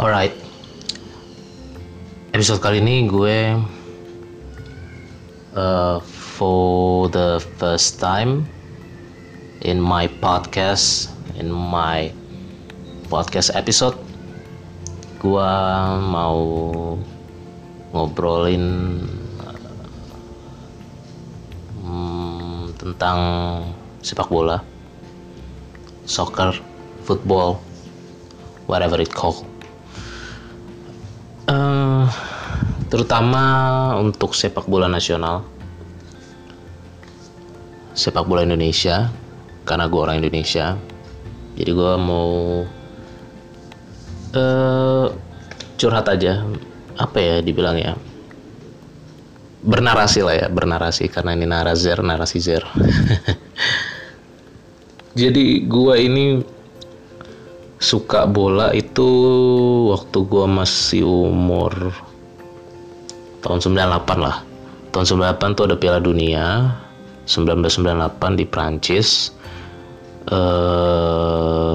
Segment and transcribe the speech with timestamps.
[0.00, 0.32] Alright,
[2.32, 3.52] episode kali ini gue
[5.52, 8.48] uh, for the first time
[9.60, 12.08] in my podcast, in my
[13.12, 13.92] podcast episode,
[15.20, 15.52] gue
[16.00, 16.40] mau
[17.92, 19.04] ngobrolin
[21.76, 23.20] hmm, tentang
[24.00, 24.64] sepak bola,
[26.08, 26.56] soccer,
[27.04, 27.60] football,
[28.64, 29.49] whatever it called.
[32.90, 33.42] Terutama
[33.96, 35.46] untuk sepak bola nasional,
[37.94, 39.08] sepak bola Indonesia,
[39.62, 40.74] karena gue orang Indonesia,
[41.54, 42.28] jadi gue mau
[44.34, 45.06] eh
[45.78, 46.44] curhat aja,
[46.98, 47.94] apa ya dibilang ya,
[49.64, 51.08] bernarasi lah ya, bernarasi.
[51.08, 52.66] Karena ini narazer, narasi zer.
[55.20, 56.24] jadi gue ini
[57.80, 59.08] suka bola itu
[59.88, 61.96] waktu gua masih umur
[63.40, 64.42] tahun 98 lah.
[64.90, 66.76] Tahun 98 tuh ada Piala Dunia
[67.28, 69.34] 1998 di Prancis.
[70.30, 71.74] Eh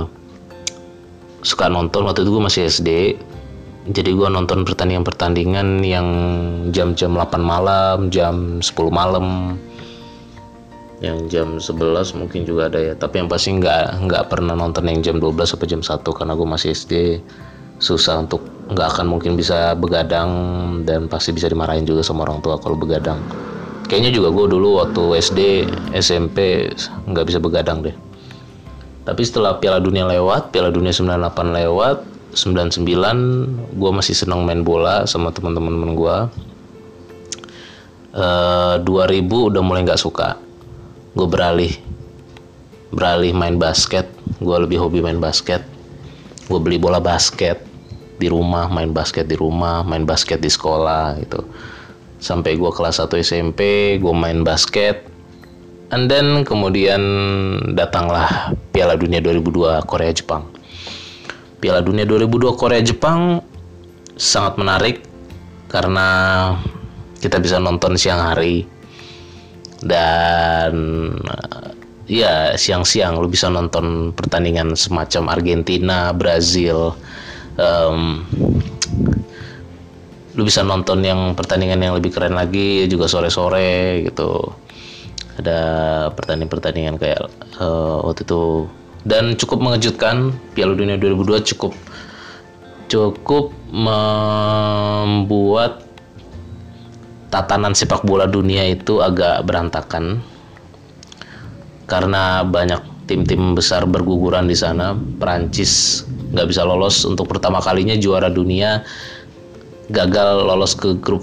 [1.46, 2.90] suka nonton waktu itu gue masih SD.
[3.86, 6.08] Jadi gua nonton pertandingan-pertandingan yang
[6.74, 9.62] jam-jam 8 malam, jam 10 malam,
[11.04, 15.04] yang jam 11 mungkin juga ada ya tapi yang pasti nggak nggak pernah nonton yang
[15.04, 17.20] jam 12 sampai jam 1 karena gue masih SD
[17.84, 20.30] susah untuk nggak akan mungkin bisa begadang
[20.90, 23.22] dan pasti bisa dimarahin juga sama orang tua kalau begadang.
[23.86, 25.40] Kayaknya juga gue dulu waktu SD
[25.94, 26.70] SMP
[27.06, 27.94] nggak bisa begadang deh.
[29.06, 31.98] Tapi setelah Piala Dunia lewat Piala Dunia 98 lewat
[32.34, 36.16] 99 gue masih senang main bola sama teman-teman gue
[38.18, 40.42] uh, 2000 udah mulai nggak suka.
[41.14, 41.70] Gue beralih
[42.90, 44.10] beralih main basket.
[44.42, 45.62] Gue lebih hobi main basket.
[46.50, 47.75] Gue beli bola basket
[48.16, 51.44] di rumah main basket di rumah main basket di sekolah gitu.
[52.20, 53.62] Sampai gue kelas 1 SMP
[54.00, 55.06] gue main basket.
[55.94, 57.02] And then kemudian
[57.78, 60.50] datanglah Piala Dunia 2002 Korea Jepang.
[61.62, 63.40] Piala Dunia 2002 Korea Jepang
[64.18, 65.06] sangat menarik
[65.70, 66.08] karena
[67.22, 68.66] kita bisa nonton siang hari.
[69.86, 70.74] Dan
[72.10, 76.98] ya siang-siang lu bisa nonton pertandingan semacam Argentina, Brazil,
[77.60, 78.24] um,
[80.36, 84.52] lu bisa nonton yang pertandingan yang lebih keren lagi juga sore-sore gitu.
[85.36, 85.60] Ada
[86.16, 87.28] pertandingan-pertandingan kayak
[87.60, 88.72] uh, waktu itu
[89.06, 91.78] dan cukup mengejutkan Piala Dunia 2002 cukup
[92.88, 95.86] cukup membuat
[97.34, 100.24] tatanan sepak bola dunia itu agak berantakan
[101.86, 104.98] karena banyak tim-tim besar berguguran di sana.
[105.22, 108.84] Prancis nggak bisa lolos untuk pertama kalinya juara dunia
[109.94, 111.22] gagal lolos ke grup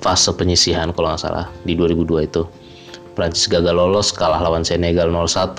[0.00, 2.42] fase penyisihan kalau nggak salah di 2002 itu.
[3.12, 5.58] Prancis gagal lolos kalah lawan Senegal 0-1,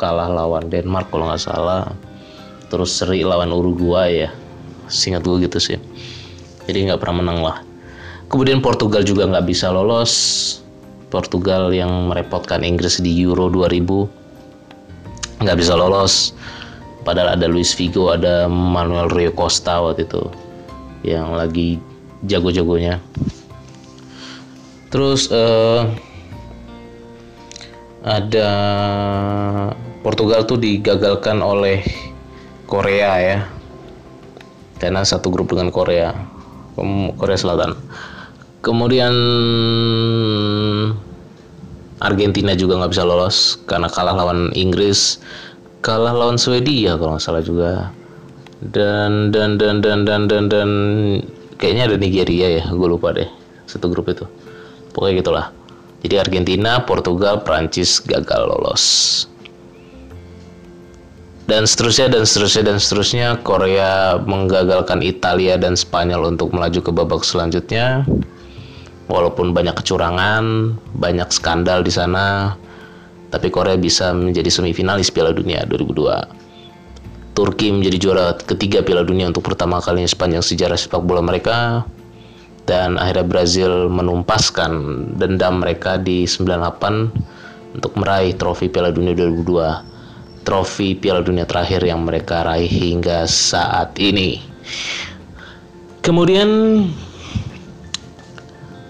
[0.00, 1.92] kalah lawan Denmark kalau nggak salah.
[2.72, 4.30] Terus seri lawan Uruguay ya.
[4.88, 5.78] Singkat gue gitu sih.
[6.64, 7.56] Jadi nggak pernah menang lah.
[8.32, 10.12] Kemudian Portugal juga nggak bisa lolos.
[11.12, 14.23] Portugal yang merepotkan Inggris di Euro 2000
[15.44, 16.32] nggak bisa lolos.
[17.04, 20.24] Padahal ada Luis Figo, ada Manuel Rio Costa waktu itu
[21.04, 21.76] yang lagi
[22.24, 22.96] jago-jagonya.
[24.88, 25.84] Terus uh,
[28.00, 28.48] ada
[30.00, 31.84] Portugal tuh digagalkan oleh
[32.64, 33.38] Korea ya,
[34.80, 36.16] karena satu grup dengan Korea,
[37.20, 37.76] Korea Selatan.
[38.64, 39.12] Kemudian
[42.04, 45.18] Argentina juga nggak bisa lolos karena kalah lawan Inggris,
[45.80, 47.88] kalah lawan Swedia kalau nggak salah juga.
[48.60, 50.68] Dan dan dan dan dan dan dan
[51.56, 53.28] kayaknya ada Nigeria ya, gue lupa deh
[53.64, 54.24] satu grup itu.
[54.92, 55.46] Pokoknya gitulah.
[56.04, 58.84] Jadi Argentina, Portugal, Prancis gagal lolos.
[61.44, 67.20] Dan seterusnya dan seterusnya dan seterusnya Korea menggagalkan Italia dan Spanyol untuk melaju ke babak
[67.20, 68.08] selanjutnya.
[69.04, 72.56] Walaupun banyak kecurangan, banyak skandal di sana,
[73.28, 77.36] tapi Korea bisa menjadi semifinalis Piala Dunia 2002.
[77.36, 81.84] Turki menjadi juara ketiga Piala Dunia untuk pertama kalinya sepanjang sejarah sepak bola mereka.
[82.64, 84.72] Dan akhirnya Brazil menumpaskan
[85.20, 89.94] dendam mereka di 98 untuk meraih trofi Piala Dunia 2002
[90.44, 94.38] trofi Piala Dunia terakhir yang mereka raih hingga saat ini.
[96.04, 96.48] Kemudian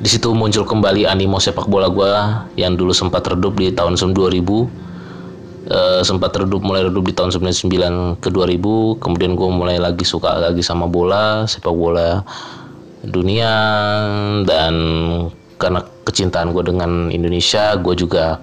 [0.02, 2.12] di situ muncul kembali animo sepak bola gue
[2.58, 4.14] yang dulu sempat redup di tahun 2000
[5.70, 10.37] uh, sempat redup mulai redup di tahun 99 ke 2000 kemudian gue mulai lagi suka
[10.41, 12.26] lagi sama bola sepak bola
[13.05, 13.52] dunia.
[14.44, 14.75] Dan
[15.61, 18.41] karena kecintaan gue dengan Indonesia gue juga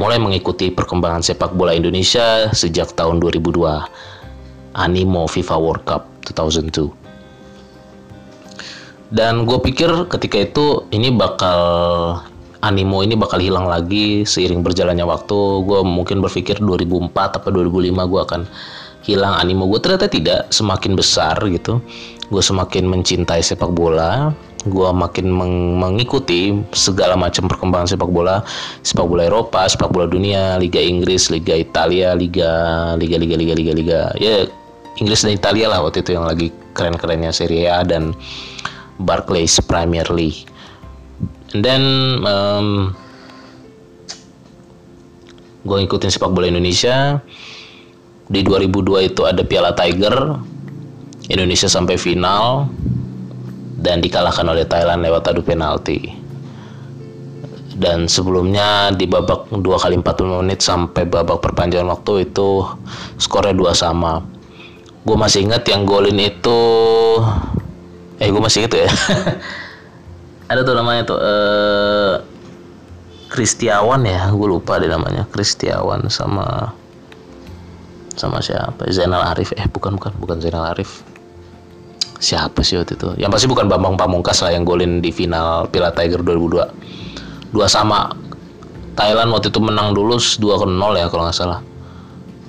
[0.00, 3.60] mulai mengikuti perkembangan sepak bola Indonesia sejak tahun 2002
[4.76, 6.99] Animo FIFA World Cup 2002
[9.10, 11.60] dan gue pikir ketika itu ini bakal
[12.60, 15.66] animo ini bakal hilang lagi seiring berjalannya waktu.
[15.66, 18.42] Gue mungkin berpikir 2004 atau 2005 gue akan
[19.00, 21.80] hilang animo gue ternyata tidak semakin besar gitu.
[22.30, 24.30] Gue semakin mencintai sepak bola.
[24.60, 28.44] Gue makin meng mengikuti segala macam perkembangan sepak bola.
[28.84, 33.72] Sepak bola Eropa sepak bola dunia Liga Inggris Liga Italia Liga Liga Liga Liga Liga
[33.74, 34.00] Liga.
[34.20, 34.46] Ya
[35.00, 38.12] Inggris dan Italia lah waktu itu yang lagi keren-kerennya Serie A dan
[39.00, 40.44] Barclays Premier League
[41.56, 41.82] and then
[42.28, 42.92] um,
[45.64, 47.20] gue ngikutin sepak bola Indonesia
[48.30, 50.38] di 2002 itu ada Piala Tiger
[51.30, 52.70] Indonesia sampai final
[53.80, 56.18] dan dikalahkan oleh Thailand lewat adu penalti.
[57.80, 62.66] Dan sebelumnya di babak 2 kali 45 menit sampai babak perpanjangan waktu itu
[63.16, 64.20] skornya dua sama.
[65.00, 66.60] Gue masih ingat yang golin itu
[68.20, 68.90] eh gue masih ingat ya.
[70.50, 72.14] Ada tuh namanya tuh eh
[73.30, 75.24] Kristiawan ya, gue lupa deh namanya.
[75.30, 76.74] Kristiawan sama
[78.18, 78.84] sama siapa?
[78.90, 81.06] Zainal Arif eh bukan bukan bukan Zainal Arif
[82.20, 85.88] siapa sih waktu itu yang pasti bukan Bambang Pamungkas lah yang golin di final Piala
[85.96, 88.12] Tiger 2002 dua sama
[88.94, 91.64] Thailand waktu itu menang dulu 2 ke 0 ya kalau nggak salah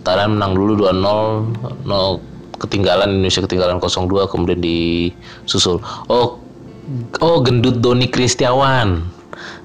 [0.03, 2.30] Thailand menang dulu 2-0 0
[2.61, 6.37] ketinggalan Indonesia ketinggalan 0-2 kemudian disusul oh
[7.19, 9.01] oh gendut Doni Kristiawan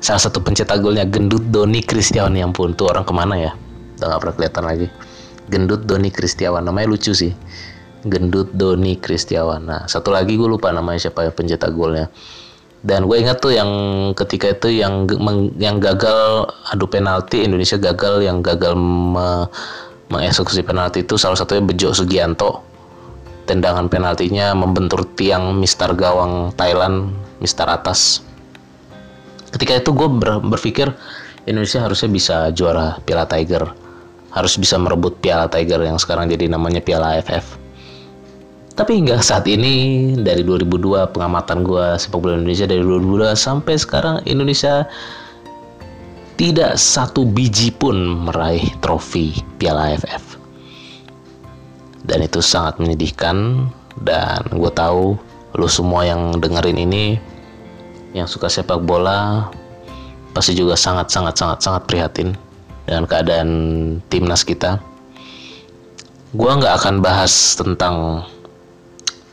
[0.01, 3.53] salah satu pencetak golnya gendut Doni Kristiawan yang pun tuh orang ke mana ya
[4.01, 4.87] udah nggak pernah kelihatan lagi
[5.53, 7.37] gendut Doni Kristiawan namanya lucu sih
[8.07, 9.67] Gendut Doni Kristiawan.
[9.67, 12.07] Nah, satu lagi gue lupa namanya siapa yang pencetak golnya.
[12.87, 13.71] Dan gue ingat tuh yang
[14.15, 15.11] ketika itu yang
[15.59, 19.51] yang gagal adu penalti Indonesia gagal yang gagal me,
[20.07, 22.63] mengeksekusi penalti itu salah satunya Bejo Sugianto.
[23.47, 28.27] Tendangan penaltinya membentur tiang Mister Gawang Thailand, Mister Atas.
[29.55, 30.91] Ketika itu gue ber, berpikir
[31.47, 33.71] Indonesia harusnya bisa juara Piala Tiger.
[34.35, 37.67] Harus bisa merebut Piala Tiger yang sekarang jadi namanya Piala AFF
[38.77, 44.17] tapi hingga saat ini dari 2002 pengamatan gue sepak bola Indonesia dari 2002 sampai sekarang
[44.29, 44.85] Indonesia
[46.37, 50.36] tidak satu biji pun meraih trofi Piala AFF.
[52.07, 53.67] Dan itu sangat menyedihkan
[54.07, 55.19] dan gue tahu
[55.57, 57.19] lu semua yang dengerin ini
[58.13, 59.51] yang suka sepak bola
[60.37, 62.37] pasti juga sangat sangat sangat sangat prihatin
[62.87, 63.51] dengan keadaan
[64.13, 64.79] timnas kita.
[66.37, 68.29] Gue nggak akan bahas tentang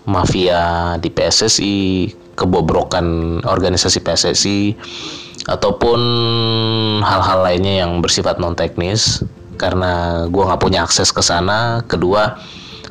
[0.08, 4.60] mafia di PSSI, kebobrokan organisasi PSSI
[5.52, 6.00] ataupun
[7.04, 9.22] hal-hal lainnya yang bersifat non teknis
[9.60, 11.84] karena gue nggak punya akses ke sana.
[11.84, 12.40] Kedua,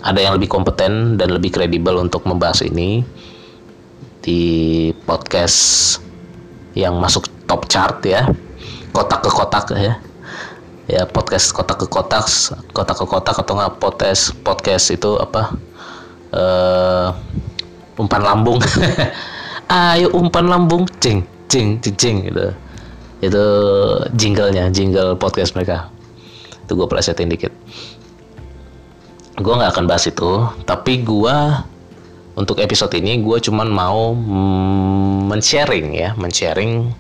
[0.02, 3.06] ada yang lebih kompeten dan lebih kredibel untuk membahas ini
[4.22, 5.98] di podcast
[6.74, 8.26] yang masuk top chart ya,
[8.90, 9.94] kotak ke kotak ya.
[10.90, 12.26] Ya podcast kotak ke kotak
[12.74, 15.54] kotak ke kotak atau nggak podcast podcast itu apa?
[16.34, 17.14] Uh,
[17.94, 18.58] umpan lambung.
[19.70, 20.90] Ayo umpan lambung.
[20.98, 22.50] Cing cing cing, cing gitu.
[23.22, 23.44] Itu
[24.18, 25.86] jinglenya jingle podcast mereka.
[26.66, 27.54] Itu gue plesetin dikit
[29.38, 31.36] gue nggak akan bahas itu tapi gue
[32.36, 34.12] untuk episode ini gue cuman mau
[35.28, 36.92] men-sharing ya men-sharing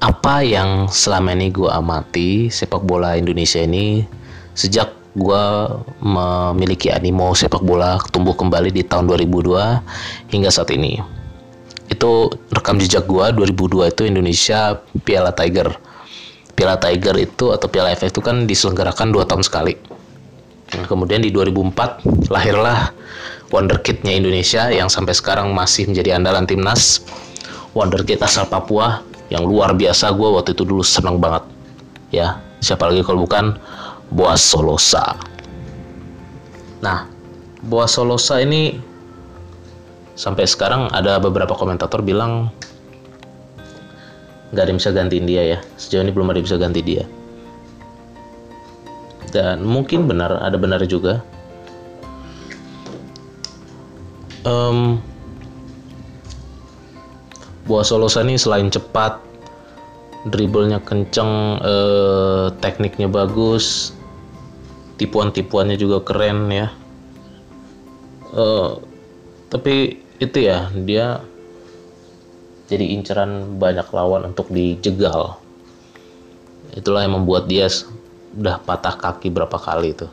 [0.00, 4.04] apa yang selama ini gue amati sepak bola Indonesia ini
[4.52, 5.44] sejak gue
[6.04, 11.00] memiliki animo sepak bola tumbuh kembali di tahun 2002 hingga saat ini.
[11.88, 14.76] Itu rekam jejak gue 2002 itu Indonesia
[15.08, 15.72] Piala Tiger.
[16.52, 19.76] Piala Tiger itu atau Piala AFF itu kan diselenggarakan dua tahun sekali.
[20.66, 22.90] Kemudian di 2004 lahirlah
[23.54, 27.06] wonderkidnya Indonesia yang sampai sekarang masih menjadi andalan timnas.
[27.76, 31.44] Wonderkid asal Papua yang luar biasa gue waktu itu dulu seneng banget.
[32.10, 33.58] Ya, siapa lagi kalau bukan
[34.10, 35.18] Boas Solosa.
[36.82, 37.06] Nah,
[37.66, 38.78] Boas Solosa ini
[40.16, 42.48] sampai sekarang ada beberapa komentator bilang
[44.54, 45.58] nggak ada yang bisa gantiin dia ya.
[45.76, 47.04] Sejauh ini belum ada yang bisa ganti dia.
[49.30, 51.22] Dan mungkin benar, ada benar juga.
[54.46, 55.02] Um,
[57.66, 59.18] Boas Solosa ini selain cepat,
[60.30, 63.90] dribblenya kenceng eh, tekniknya bagus
[64.96, 66.70] tipuan-tipuannya juga keren ya
[68.36, 68.70] Eh,
[69.48, 71.24] tapi itu ya dia
[72.68, 75.40] jadi inceran banyak lawan untuk dijegal
[76.76, 77.64] itulah yang membuat dia
[78.36, 80.06] udah patah kaki berapa kali itu.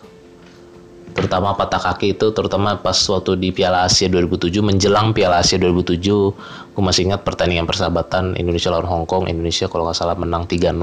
[1.14, 6.74] Terutama patah kaki itu terutama pas waktu di Piala Asia 2007 menjelang Piala Asia 2007
[6.74, 9.30] aku masih ingat pertandingan persahabatan Indonesia lawan Hong Kong.
[9.30, 10.74] Indonesia kalau nggak salah menang 3-0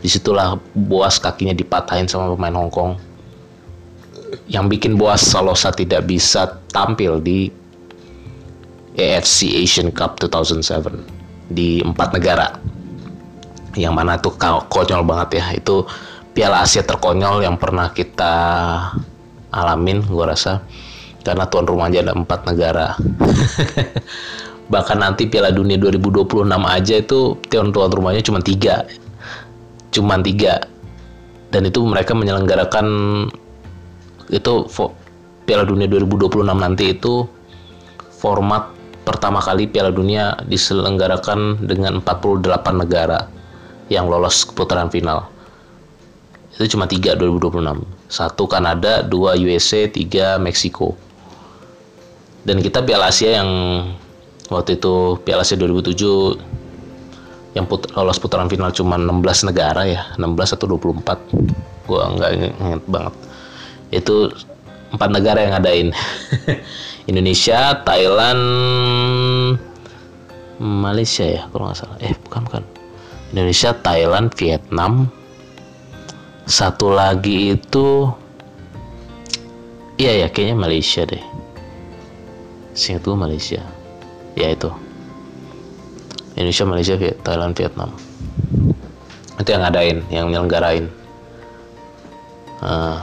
[0.00, 2.96] di situlah Boas kakinya dipatahin sama pemain Hong Kong.
[4.48, 7.52] Yang bikin Boas Salosa tidak bisa tampil di
[8.96, 12.56] AFC Asian Cup 2007 di empat negara.
[13.76, 14.32] Yang mana tuh
[14.72, 15.44] konyol banget ya.
[15.52, 15.84] Itu
[16.30, 18.34] Piala Asia terkonyol yang pernah kita
[19.50, 20.62] alamin gua rasa.
[21.20, 22.96] Karena tuan rumah aja ada empat negara.
[24.72, 28.88] Bahkan nanti Piala Dunia 2026 aja itu tuan tuan rumahnya cuma tiga.
[29.92, 30.64] Cuma tiga.
[31.50, 32.86] Dan itu mereka menyelenggarakan
[34.30, 34.52] itu
[35.44, 37.26] Piala Dunia 2026 nanti itu
[38.22, 38.70] format
[39.02, 42.46] pertama kali Piala Dunia diselenggarakan dengan 48
[42.78, 43.26] negara
[43.90, 45.26] yang lolos ke putaran final.
[46.60, 47.88] Itu cuma tiga 2026.
[48.12, 50.92] Satu Kanada, dua USA, tiga Meksiko.
[52.44, 53.48] Dan kita Piala Asia yang
[54.52, 60.60] waktu itu Piala Asia 2007 yang put lolos putaran final cuma 16 negara ya, 16
[60.60, 61.88] atau 24.
[61.88, 63.14] Gua nggak inget banget.
[63.88, 64.28] Itu
[64.92, 65.96] empat negara yang ngadain
[67.10, 68.42] Indonesia Thailand
[70.60, 72.62] Malaysia ya kalau nggak salah eh bukan bukan
[73.32, 75.08] Indonesia Thailand Vietnam
[76.50, 78.10] satu lagi itu
[80.02, 81.22] iya ya kayaknya Malaysia deh.
[82.74, 83.62] Singapura Malaysia.
[84.34, 84.66] Ya itu.
[86.34, 87.94] Indonesia Malaysia Thailand Vietnam.
[89.38, 90.90] Itu yang ngadain yang nyelenggarain.
[92.60, 92.98] Uh,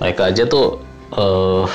[0.00, 0.80] mereka aja tuh
[1.18, 1.66] uh,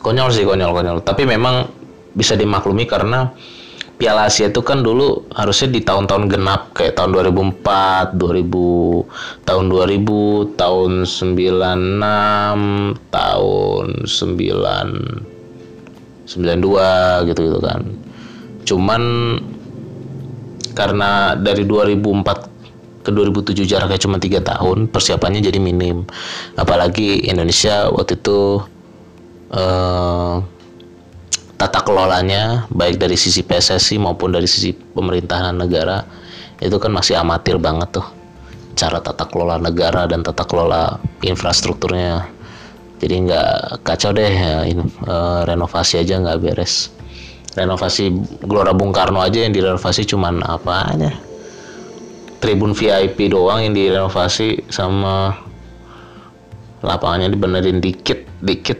[0.00, 0.98] konyol sih konyol konyol.
[1.04, 1.68] Tapi memang
[2.16, 3.30] bisa dimaklumi karena
[4.02, 10.58] Piala Asia itu kan dulu harusnya di tahun-tahun genap kayak tahun 2004, 2000, tahun 2000,
[10.58, 15.30] tahun 96, tahun 9
[16.26, 17.80] 92 gitu-gitu kan.
[18.66, 19.02] Cuman
[20.74, 26.06] karena dari 2004 ke 2007 jaraknya cuma tiga tahun persiapannya jadi minim
[26.58, 28.62] apalagi Indonesia waktu itu
[29.54, 30.34] eh,
[31.62, 36.02] tata kelolanya baik dari sisi PSSI maupun dari sisi pemerintahan negara
[36.58, 38.06] itu kan masih amatir banget tuh
[38.74, 42.26] cara tata kelola negara dan tata kelola infrastrukturnya.
[43.02, 46.90] Jadi nggak kacau deh ya, ini, uh, renovasi aja nggak beres.
[47.52, 48.08] Renovasi
[48.46, 51.10] Gelora Bung Karno aja yang direnovasi cuman apa aja.
[52.42, 55.36] Tribun VIP doang yang direnovasi sama
[56.82, 58.78] lapangannya dibenerin dikit dikit.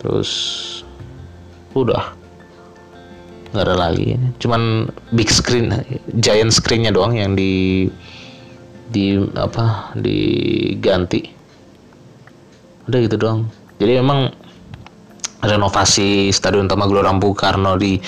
[0.00, 0.30] Terus
[1.74, 2.04] udah.
[3.52, 4.16] Nggak ada lagi.
[4.40, 5.72] Cuman big screen
[6.20, 7.86] giant screennya doang yang di
[8.88, 11.28] di apa diganti.
[12.88, 13.48] Udah gitu doang.
[13.76, 14.32] Jadi memang
[15.42, 17.98] renovasi Stadion Utama Gelora Bung Karno di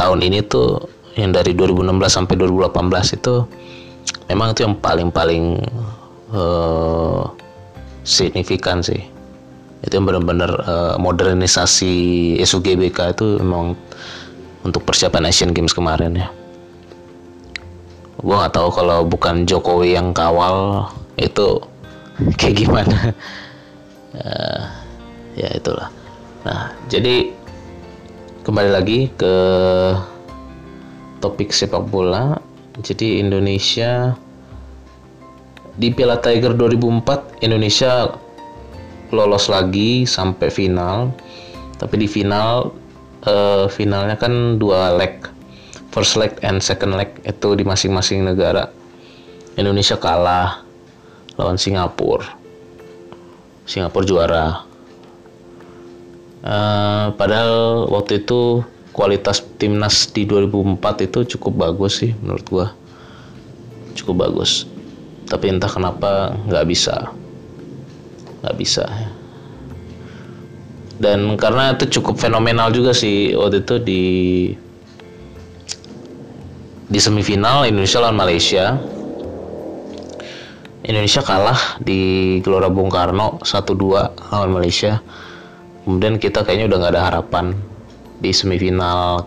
[0.00, 0.80] tahun ini tuh
[1.18, 3.34] yang dari 2016 sampai 2018 itu
[4.32, 5.60] memang itu yang paling-paling
[6.32, 7.28] uh,
[8.06, 9.19] signifikan sih
[9.80, 13.72] itu yang benar-benar uh, modernisasi SUGBK itu memang
[14.60, 16.28] untuk persiapan Asian Games kemarin ya.
[18.20, 20.84] Gue nggak tahu kalau bukan Jokowi yang kawal
[21.16, 21.64] itu
[22.40, 23.16] kayak gimana.
[24.12, 24.60] Uh,
[25.32, 25.88] ya itulah.
[26.44, 27.32] Nah jadi
[28.44, 29.34] kembali lagi ke
[31.24, 32.36] topik sepak bola.
[32.80, 34.16] Jadi Indonesia
[35.80, 38.12] di Piala Tiger 2004 Indonesia
[39.12, 41.14] lolos lagi sampai final.
[41.78, 42.74] Tapi di final
[43.26, 45.22] uh, finalnya kan dua leg.
[45.90, 48.70] First leg and second leg itu di masing-masing negara.
[49.58, 50.62] Indonesia kalah
[51.34, 52.38] lawan Singapura.
[53.66, 54.46] Singapura juara.
[56.40, 58.64] Uh, padahal waktu itu
[58.96, 62.66] kualitas timnas di 2004 itu cukup bagus sih menurut gua
[63.94, 64.66] cukup bagus
[65.30, 67.12] tapi entah kenapa nggak bisa
[68.40, 68.84] nggak bisa
[71.00, 74.04] dan karena itu cukup fenomenal juga sih waktu itu di
[76.92, 78.76] di semifinal Indonesia lawan Malaysia.
[80.84, 85.00] Indonesia kalah di Gelora Bung Karno 1-2 lawan Malaysia.
[85.88, 87.56] Kemudian kita kayaknya udah nggak ada harapan
[88.20, 89.24] di semifinal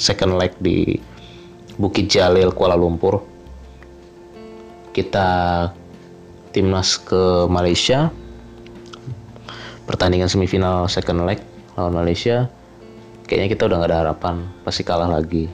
[0.00, 0.96] second leg di
[1.76, 3.20] Bukit Jalil Kuala Lumpur.
[4.96, 5.68] Kita
[6.56, 8.08] timnas ke Malaysia
[9.86, 11.40] pertandingan semifinal second leg
[11.74, 12.46] lawan Malaysia
[13.26, 15.48] kayaknya kita udah nggak ada harapan pasti kalah lagi.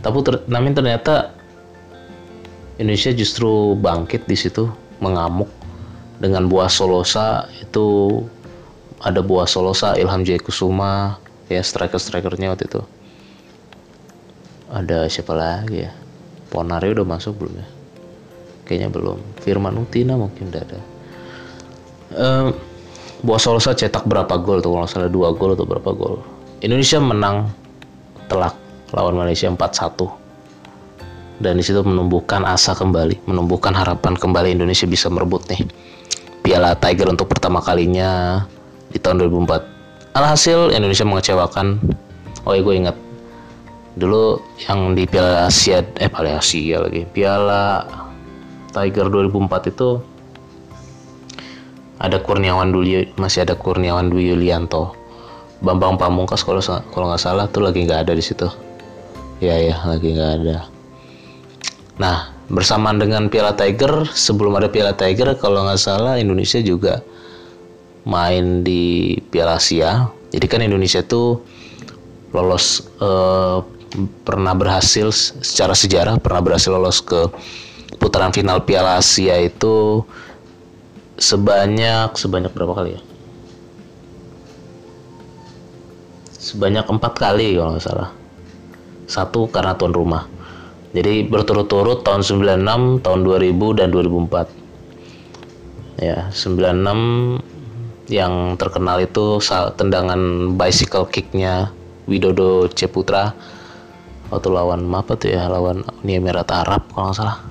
[0.00, 1.36] Tapi ter namun ternyata
[2.80, 4.64] Indonesia justru bangkit di situ
[5.04, 5.52] mengamuk
[6.16, 7.44] dengan buah Solosa.
[7.60, 8.24] Itu
[9.04, 11.20] ada buah Solosa Ilham Jayakusuma
[11.52, 12.80] ya striker-strikernya waktu itu.
[14.72, 15.92] Ada siapa lagi ya?
[16.48, 17.66] Ponari udah masuk belum ya?
[18.64, 19.18] Kayaknya belum.
[19.44, 20.80] Firman Utina mungkin udah ada.
[22.10, 22.46] Um,
[23.20, 24.72] buah Solosa cetak berapa gol tuh?
[24.74, 26.20] Kalau salah dua gol atau berapa gol.
[26.60, 27.48] Indonesia menang
[28.28, 28.56] telak.
[28.90, 30.18] Lawan Malaysia 4-1
[31.38, 35.62] dan di situ menumbuhkan asa kembali menumbuhkan harapan kembali Indonesia bisa merebut nih
[36.42, 38.42] Piala Tiger untuk pertama kalinya
[38.90, 41.78] di tahun 2004 alhasil Indonesia mengecewakan
[42.44, 42.96] oh iya gue ingat.
[43.98, 47.02] Dulu yang di Piala Asia eh Piala Asia lagi.
[47.10, 47.84] Piala
[48.70, 49.88] Tiger 2004 itu
[52.00, 54.96] ada Kurniawan dulu masih ada Kurniawan Dwi Yulianto.
[55.60, 58.48] Bambang Pamungkas kalau kalau nggak salah tuh lagi nggak ada di situ.
[59.44, 60.56] Ya ya lagi nggak ada.
[62.00, 67.04] Nah bersamaan dengan Piala Tiger sebelum ada Piala Tiger kalau nggak salah Indonesia juga
[68.08, 70.08] main di Piala Asia.
[70.32, 71.44] Jadi kan Indonesia tuh
[72.32, 73.58] lolos eh,
[74.24, 75.10] pernah berhasil
[75.42, 77.26] secara sejarah pernah berhasil lolos ke
[77.98, 80.06] putaran final Piala Asia itu
[81.20, 83.00] sebanyak sebanyak berapa kali ya?
[86.40, 88.10] Sebanyak empat kali kalau nggak salah.
[89.04, 90.26] Satu karena tuan rumah.
[90.90, 94.50] Jadi berturut-turut tahun 96, tahun 2000 dan 2004.
[96.00, 97.38] Ya, 96
[98.10, 99.38] yang terkenal itu
[99.78, 100.18] tendangan
[100.58, 101.70] bicycle kicknya
[102.10, 103.30] Widodo Ceputra
[104.34, 107.49] waktu lawan apa tuh ya lawan Uni Emirat Arab kalau nggak salah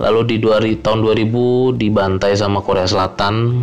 [0.00, 3.62] lalu di dua, tahun 2000 dibantai sama Korea Selatan.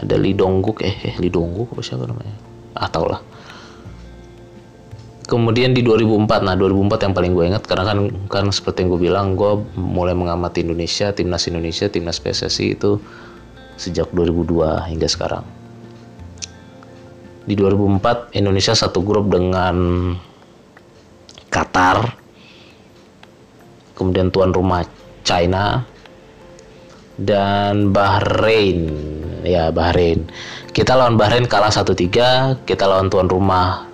[0.00, 2.32] Ada Lee Dongguk eh, eh Lee Dongguk apa siapa namanya?
[2.72, 3.20] Ah tau lah.
[5.28, 9.00] Kemudian di 2004 nah 2004 yang paling gue ingat karena kan kan seperti yang gue
[9.06, 12.98] bilang gue mulai mengamati Indonesia timnas Indonesia timnas PSSI itu
[13.76, 15.44] sejak 2002 hingga sekarang.
[17.44, 19.76] Di 2004 Indonesia satu grup dengan
[21.50, 22.19] Qatar
[24.00, 24.80] kemudian tuan rumah
[25.20, 25.84] China
[27.20, 28.88] dan Bahrain.
[29.44, 30.24] Ya Bahrain.
[30.72, 33.84] Kita lawan Bahrain kalah 1-3 kita lawan tuan rumah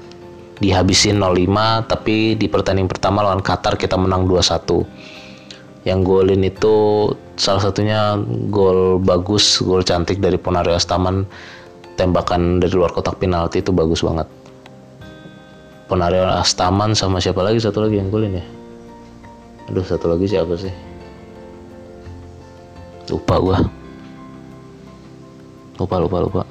[0.63, 7.61] dihabisin 0-5 tapi di pertandingan pertama lawan Qatar kita menang 2-1 yang golin itu salah
[7.61, 8.17] satunya
[8.49, 11.27] gol bagus gol cantik dari Ponario Astaman.
[11.97, 14.29] Tembakan dari luar kotak penalti itu bagus banget.
[15.89, 17.57] Penario Astaman sama siapa lagi?
[17.57, 18.45] Satu lagi yang golin ya
[19.67, 20.73] aduh satu lagi siapa sih?
[23.11, 23.59] Lupa gua.
[25.77, 26.43] Lupa lupa lupa.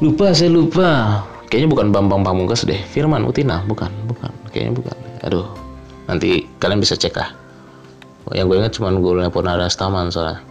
[0.00, 1.22] Lupa saya lupa.
[1.50, 2.78] Kayaknya bukan Bambang Pamungkas deh.
[2.78, 3.66] Firman Utina.
[3.66, 4.30] Bukan bukan.
[4.54, 4.96] Kayaknya bukan.
[5.26, 5.46] Aduh
[6.06, 7.30] nanti kalian bisa cek ah.
[8.30, 10.46] Yang gue ingat cuma golnya Ponara Astaman soalnya.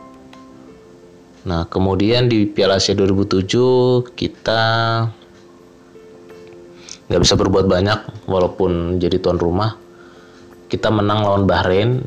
[1.48, 4.62] Nah, kemudian di Piala Asia 2007 kita
[7.10, 9.80] nggak bisa berbuat banyak walaupun jadi tuan rumah.
[10.70, 12.06] Kita menang lawan Bahrain,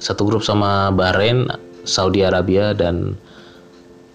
[0.00, 1.44] satu grup sama Bahrain,
[1.84, 3.20] Saudi Arabia dan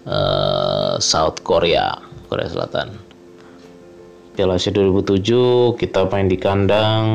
[0.02, 1.94] uh, South Korea,
[2.26, 2.98] Korea Selatan.
[4.34, 7.06] Piala Asia 2007 kita main di kandang.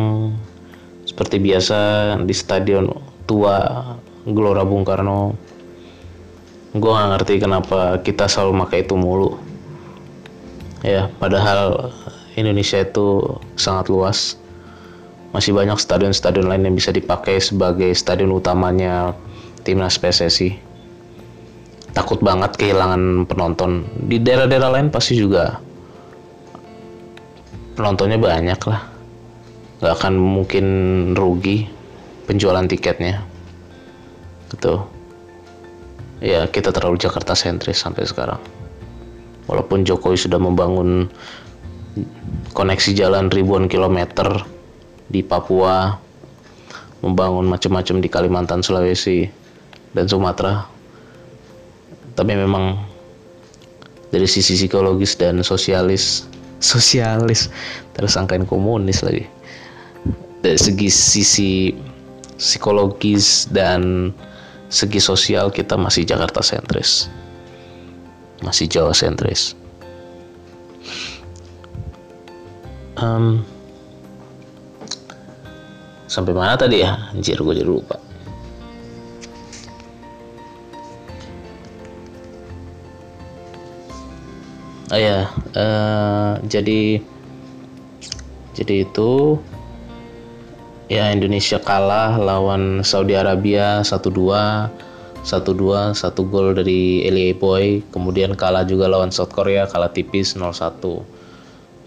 [1.03, 1.79] Seperti biasa
[2.23, 2.87] di stadion
[3.27, 3.83] tua
[4.23, 5.35] Gelora Bung Karno.
[6.71, 9.35] Gue gak ngerti kenapa kita selalu pakai itu mulu.
[10.79, 11.91] Ya padahal
[12.39, 14.39] Indonesia itu sangat luas
[15.29, 19.13] masih banyak stadion-stadion lain yang bisa dipakai sebagai stadion utamanya
[19.61, 20.69] timnas PSSI
[21.93, 23.85] takut banget kehilangan penonton.
[24.07, 25.57] Di daerah-daerah lain pasti juga
[27.75, 28.81] penontonnya banyak lah.
[29.79, 30.65] Gak akan mungkin
[31.15, 31.65] rugi
[32.27, 33.23] penjualan tiketnya.
[34.51, 34.75] Gitu.
[36.19, 38.39] Ya kita terlalu Jakarta sentris sampai sekarang.
[39.47, 41.09] Walaupun Jokowi sudah membangun
[42.53, 44.45] koneksi jalan ribuan kilometer
[45.09, 45.97] di Papua
[47.01, 49.25] membangun macam-macam di Kalimantan Sulawesi
[49.97, 50.63] dan Sumatera.
[52.13, 52.77] Tapi memang
[54.13, 56.25] dari sisi psikologis dan sosialis
[56.59, 57.47] sosialis
[57.97, 59.25] tersangkain komunis lagi.
[60.39, 61.51] Dari segi sisi
[62.39, 64.11] psikologis dan
[64.71, 67.11] segi sosial kita masih Jakarta sentris.
[68.39, 69.55] Masih Jawa sentris.
[72.99, 73.43] Um,
[76.19, 76.99] sampai mana tadi ya?
[77.15, 77.95] Anjir gue jadi lupa.
[84.89, 86.99] Oh ya uh, jadi
[88.57, 89.37] jadi itu
[90.91, 94.11] ya Indonesia kalah lawan Saudi Arabia 1-2
[95.23, 97.85] 1-2 satu gol dari Elie Boy.
[97.93, 101.19] Kemudian kalah juga lawan South Korea kalah tipis 0-1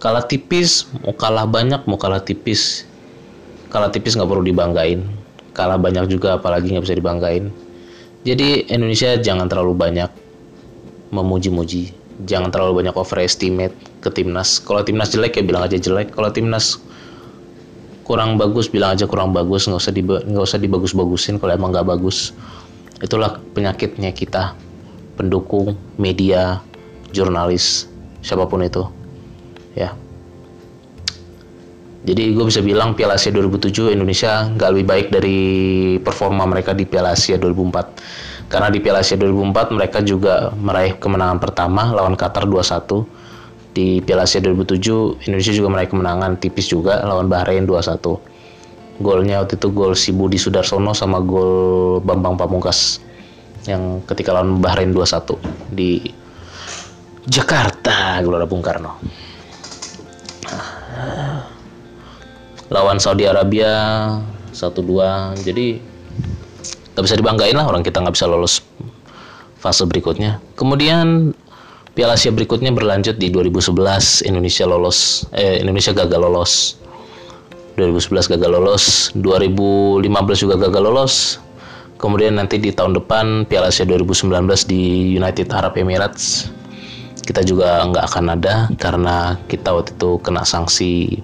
[0.03, 2.83] kalah tipis mau kalah banyak mau kalah tipis
[3.73, 5.01] kalah tipis nggak perlu dibanggain.
[5.57, 7.49] Kalah banyak juga apalagi nggak bisa dibanggain.
[8.23, 10.13] Jadi Indonesia jangan terlalu banyak
[11.11, 11.91] memuji-muji.
[12.29, 13.73] Jangan terlalu banyak overestimate
[14.05, 14.61] ke timnas.
[14.61, 16.13] Kalau timnas jelek ya bilang aja jelek.
[16.13, 16.79] Kalau timnas
[18.05, 19.65] kurang bagus bilang aja kurang bagus.
[19.67, 19.93] Nggak usah
[20.29, 22.37] nggak usah dibagus-bagusin kalau emang nggak bagus.
[23.01, 24.53] Itulah penyakitnya kita.
[25.17, 26.61] Pendukung media
[27.11, 27.89] jurnalis
[28.21, 28.85] siapa pun itu.
[29.73, 29.97] Ya
[32.03, 35.39] jadi gue bisa bilang Piala Asia 2007 Indonesia nggak lebih baik dari
[36.03, 41.39] performa mereka di Piala Asia 2004 karena di Piala Asia 2004 mereka juga meraih kemenangan
[41.39, 43.07] pertama lawan Qatar 2-1
[43.73, 49.55] di Piala Asia 2007 Indonesia juga meraih kemenangan tipis juga lawan Bahrain 2-1 golnya waktu
[49.57, 52.99] itu gol si Budi Sudarsono sama gol Bambang Pamungkas
[53.71, 55.39] yang ketika lawan Bahrain 2-1
[55.71, 56.03] di
[57.31, 58.99] Jakarta Gelora Bung Karno
[62.73, 63.71] lawan Saudi Arabia
[64.57, 65.79] 1-2 jadi
[66.93, 68.61] nggak bisa dibanggain lah orang kita nggak bisa lolos
[69.63, 70.43] fase berikutnya.
[70.59, 71.31] Kemudian
[71.93, 76.83] Piala Asia berikutnya berlanjut di 2011 Indonesia lolos eh Indonesia gagal lolos.
[77.73, 78.85] 2011 gagal lolos
[79.17, 81.15] 2015 juga gagal lolos.
[81.97, 84.29] Kemudian nanti di tahun depan Piala Asia 2019
[84.67, 86.51] di United Arab Emirates.
[87.23, 91.23] Kita juga nggak akan ada karena kita waktu itu kena sanksi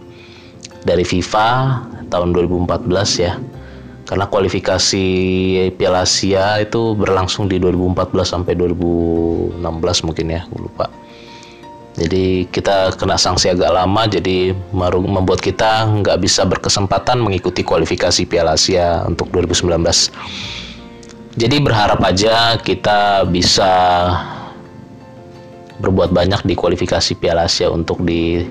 [0.88, 1.48] dari FIFA
[2.08, 2.88] tahun 2014
[3.20, 3.36] ya.
[4.08, 5.06] Karena kualifikasi
[5.76, 9.60] Piala Asia itu berlangsung di 2014 sampai 2016
[10.08, 10.88] mungkin ya gue lupa.
[11.98, 18.56] Jadi kita kena sanksi agak lama jadi membuat kita nggak bisa berkesempatan mengikuti kualifikasi Piala
[18.56, 19.68] Asia untuk 2019
[21.38, 23.70] jadi berharap aja kita bisa
[25.78, 28.42] berbuat banyak di kualifikasi Piala Asia untuk di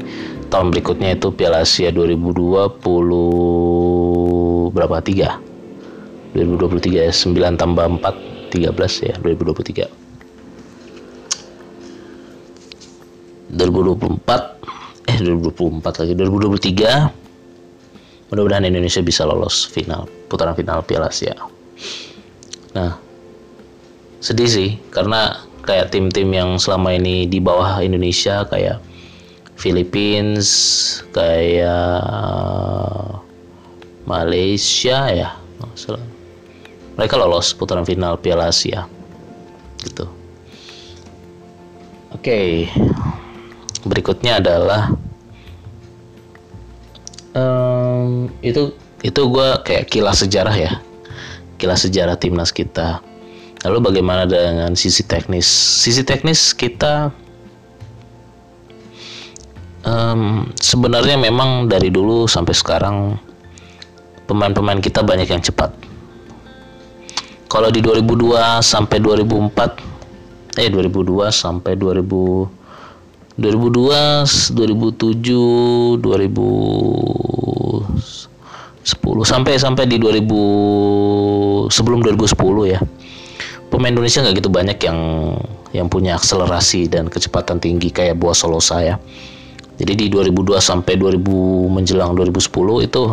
[0.47, 5.01] tahun berikutnya itu Piala Asia 2020 berapa?
[5.03, 5.39] Tiga?
[6.37, 9.89] 2023 ya 9 tambah 4 13 ya 2023
[13.57, 14.57] 2024
[15.07, 21.31] eh 2024 lagi 2023 mudah-mudahan Indonesia bisa lolos final putaran final Piala Asia.
[22.75, 22.99] Nah
[24.19, 28.83] sedih sih karena kayak tim-tim yang selama ini di bawah Indonesia kayak
[29.57, 30.47] Philippines
[31.11, 32.05] kayak
[34.05, 35.35] Malaysia ya
[36.97, 38.89] mereka lolos putaran final Piala Asia.
[39.85, 40.09] Gitu.
[42.11, 42.25] Oke.
[42.25, 42.49] Okay.
[43.87, 44.91] berikutnya adalah
[47.31, 50.73] um, itu itu gue kayak kilas sejarah ya.
[51.61, 52.99] Kilas sejarah timnas kita.
[53.63, 55.45] Lalu bagaimana dengan sisi teknis?
[55.85, 57.13] Sisi teknis kita
[59.87, 63.15] um, sebenarnya memang dari dulu sampai sekarang
[64.27, 65.71] pemain-pemain kita banyak yang cepat.
[67.47, 72.57] Kalau di 2002 sampai 2004 eh 2002 sampai 2000
[73.37, 77.85] 2002, 2007, 2010
[79.21, 82.81] sampai sampai di 2000 sebelum 2010 ya.
[83.69, 84.99] Pemain Indonesia nggak gitu banyak yang
[85.69, 88.97] yang punya akselerasi dan kecepatan tinggi kayak Boa Solosa ya.
[89.77, 91.21] Jadi di 2002 sampai 2000
[91.69, 93.03] menjelang 2010 itu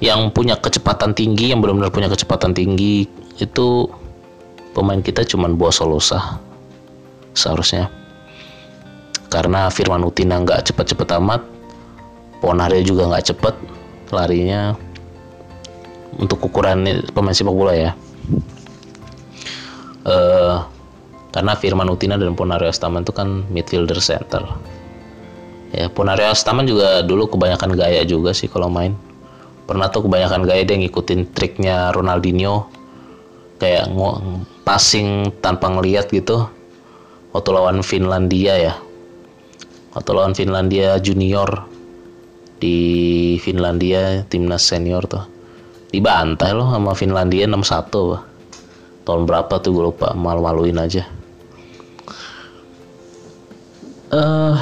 [0.00, 3.04] yang punya kecepatan tinggi, yang benar-benar punya kecepatan tinggi
[3.36, 3.84] itu
[4.72, 6.40] pemain kita cuman Boa Solosa
[7.36, 7.92] seharusnya.
[9.28, 11.44] Karena Firman Utina nggak cepet-cepet amat,
[12.40, 13.54] Ponario juga nggak cepet
[14.08, 14.72] larinya
[16.16, 17.92] untuk ukuran pemain sepak bola ya.
[20.08, 20.64] Uh,
[21.28, 24.48] karena Firman Utina dan Ponario Astaman itu kan midfielder center
[25.72, 28.94] ya Ponario Astaman juga dulu kebanyakan gaya juga sih kalau main.
[29.68, 32.68] Pernah tuh kebanyakan gaya dia ngikutin triknya Ronaldinho.
[33.58, 33.90] Kayak
[34.62, 36.46] passing tanpa ngeliat gitu.
[37.34, 38.74] Waktu lawan Finlandia ya.
[39.92, 41.66] Waktu lawan Finlandia junior
[42.58, 45.26] di Finlandia timnas senior tuh.
[45.88, 48.28] Dibantai loh sama Finlandia 6-1
[49.08, 51.08] tahun berapa tuh gue lupa malu-maluin aja.
[54.12, 54.56] Uh,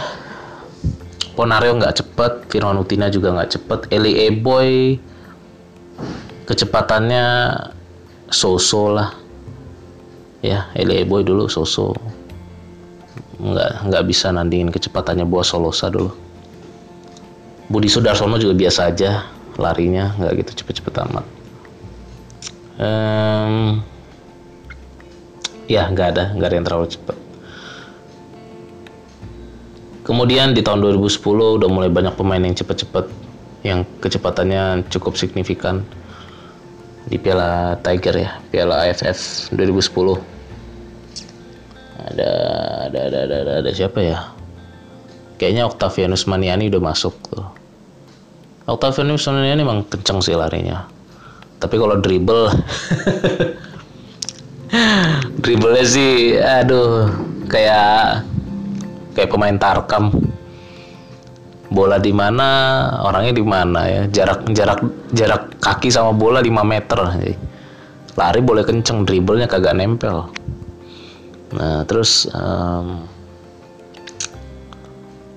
[1.37, 4.97] Ponario nggak cepet, Firman Utina juga nggak cepet, Eli Eboy
[6.49, 7.27] kecepatannya
[8.33, 9.13] so-so lah.
[10.41, 11.93] Ya, Eli Eboy dulu so-so.
[13.37, 16.09] Nggak nggak bisa nandingin kecepatannya Boa Solosa dulu.
[17.69, 19.29] Budi Sudarsono juga biasa aja
[19.61, 21.27] larinya nggak gitu cepet-cepet amat.
[22.77, 23.85] Um,
[25.69, 27.26] ya nggak ada nggak ada yang terlalu cepet.
[30.07, 33.11] Kemudian di tahun 2010 udah mulai banyak pemain yang cepet-cepet
[33.67, 35.83] yang kecepatannya cukup signifikan
[37.11, 40.15] di Piala Tiger ya, Piala AFF 2010.
[42.07, 42.31] Ada
[42.87, 44.31] ada ada ada, ada, ada siapa ya?
[45.43, 47.43] Kayaknya Octavianus Maniani udah masuk tuh.
[48.71, 50.87] Octavianus Maniani emang kenceng sih larinya.
[51.59, 52.55] Tapi kalau dribble
[55.43, 57.11] dribblenya sih aduh
[57.51, 58.23] kayak
[59.17, 60.13] kayak pemain Tarkam.
[61.67, 62.49] Bola di mana
[63.03, 64.03] orangnya di mana ya.
[64.07, 64.81] Jarak jarak
[65.17, 67.01] jarak kaki sama bola 5 meter
[68.17, 70.29] lari boleh kenceng dribblenya kagak nempel.
[71.57, 73.05] Nah terus um,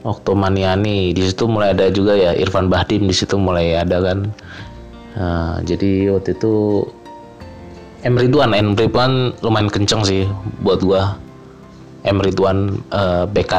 [0.04, 2.36] waktu Maniani di situ mulai ada juga ya.
[2.36, 4.32] Irfan Bahdim di situ mulai ada kan.
[5.20, 6.86] Nah, jadi waktu itu
[8.08, 8.56] M Ridwan
[9.44, 10.24] lumayan kenceng sih
[10.64, 11.20] buat gua
[12.08, 12.18] M.
[12.24, 13.52] Ridwan uh, bek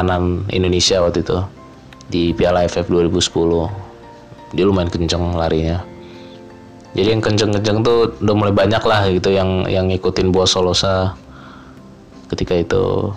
[0.49, 1.37] Indonesia waktu itu
[2.11, 3.91] di Piala AFF 2010
[4.51, 5.79] dia lumayan kenceng larinya.
[6.91, 11.15] Jadi yang kenceng-kenceng tuh udah mulai banyak lah gitu yang yang ngikutin Boa Solosa
[12.27, 13.15] ketika itu.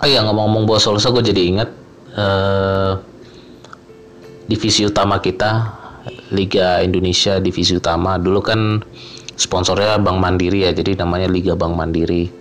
[0.00, 1.68] Oh iya ngomong-ngomong Boa Solosa gue jadi ingat
[2.16, 2.96] uh,
[4.48, 5.76] divisi utama kita
[6.32, 8.16] Liga Indonesia divisi utama.
[8.16, 8.80] Dulu kan
[9.36, 12.39] sponsornya Bank Mandiri ya jadi namanya Liga Bank Mandiri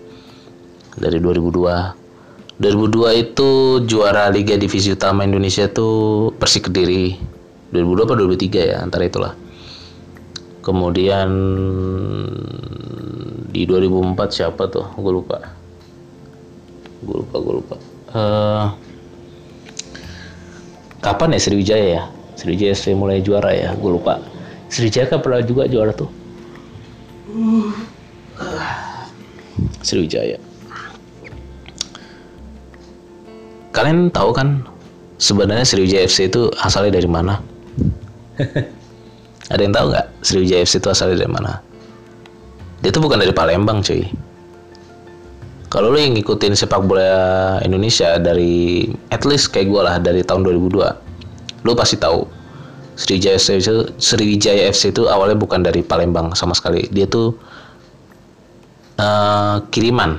[0.97, 1.99] dari 2002
[2.59, 3.49] 2002 itu
[3.87, 5.87] juara Liga Divisi Utama Indonesia itu
[6.35, 7.15] Persik Kediri.
[7.71, 9.31] 2002 apa 2003 ya antara itulah.
[10.59, 11.29] Kemudian
[13.47, 14.91] di 2004 siapa tuh?
[14.99, 15.39] Gue lupa.
[16.99, 17.75] Gue lupa gue lupa.
[18.11, 18.75] Uh,
[20.99, 22.03] kapan ya Sriwijaya ya?
[22.35, 23.71] Sriwijaya FC mulai juara ya?
[23.79, 24.19] Gue lupa.
[24.67, 26.11] Sriwijaya kan pernah juga juara tuh.
[29.79, 30.48] Sriwijaya
[33.71, 34.65] kalian tahu kan
[35.21, 37.37] sebenarnya Sriwijaya FC itu asalnya dari mana?
[39.53, 41.51] Ada yang tahu nggak Sriwijaya FC itu asalnya dari mana?
[42.79, 44.07] Dia itu bukan dari Palembang cuy.
[45.69, 50.41] Kalau lo yang ngikutin sepak bola Indonesia dari at least kayak gue lah dari tahun
[50.41, 50.81] 2002,
[51.61, 52.25] lo pasti tahu
[52.97, 56.89] Sriwijaya FC itu Sriwijaya FC itu awalnya bukan dari Palembang sama sekali.
[56.89, 57.37] Dia tuh
[58.97, 60.17] uh, kiriman,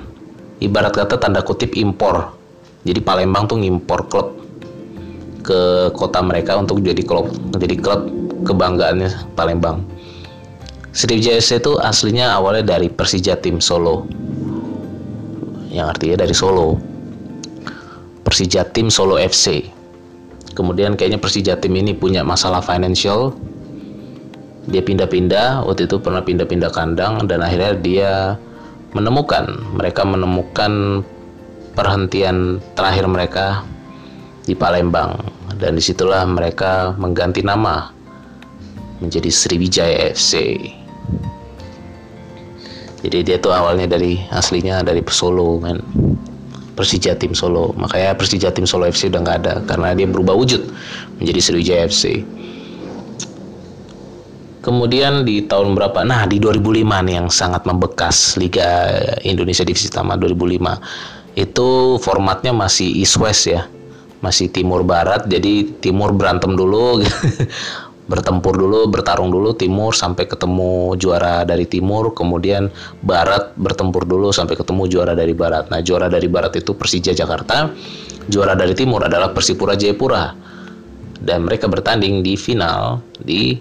[0.62, 2.39] ibarat kata tanda kutip impor
[2.86, 4.28] jadi Palembang tuh ngimpor klub
[5.40, 8.08] ke kota mereka untuk jadi klub jadi klub
[8.44, 9.84] kebanggaannya Palembang.
[10.90, 14.10] Sriwijaya FC itu aslinya awalnya dari Persija tim Solo.
[15.70, 16.74] Yang artinya dari Solo.
[18.26, 19.80] Persija tim Solo FC
[20.54, 23.34] kemudian kayaknya Persija tim ini punya masalah financial.
[24.68, 28.12] Dia pindah-pindah waktu itu pernah pindah-pindah kandang dan akhirnya dia
[28.92, 31.02] menemukan mereka menemukan
[31.80, 33.64] perhentian terakhir mereka
[34.44, 35.16] di Palembang
[35.56, 37.88] dan di situlah mereka mengganti nama
[39.00, 40.60] menjadi Sriwijaya FC.
[43.00, 45.80] Jadi dia tuh awalnya dari aslinya dari Solo kan.
[46.76, 47.72] Persija tim Solo.
[47.80, 50.60] Makanya Persija tim Solo FC udah nggak ada karena dia berubah wujud
[51.16, 52.20] menjadi Sriwijaya FC.
[54.60, 56.04] Kemudian di tahun berapa?
[56.04, 61.00] Nah, di 2005 nih yang sangat membekas Liga Indonesia Divisi Utama 2005
[61.40, 63.64] itu formatnya masih east west ya.
[64.20, 67.00] Masih timur barat jadi timur berantem dulu
[68.11, 72.66] bertempur dulu bertarung dulu timur sampai ketemu juara dari timur kemudian
[73.07, 75.72] barat bertempur dulu sampai ketemu juara dari barat.
[75.72, 77.72] Nah juara dari barat itu Persija Jakarta
[78.29, 80.37] juara dari timur adalah Persipura Jayapura.
[81.20, 83.61] Dan mereka bertanding di final di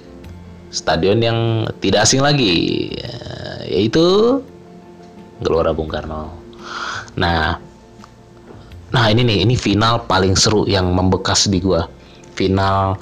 [0.71, 2.87] stadion yang tidak asing lagi
[3.67, 4.39] yaitu
[5.43, 6.35] Gelora Bung Karno.
[7.19, 7.59] Nah,
[8.89, 11.85] nah ini nih, ini final paling seru yang membekas di gua.
[12.33, 12.95] Final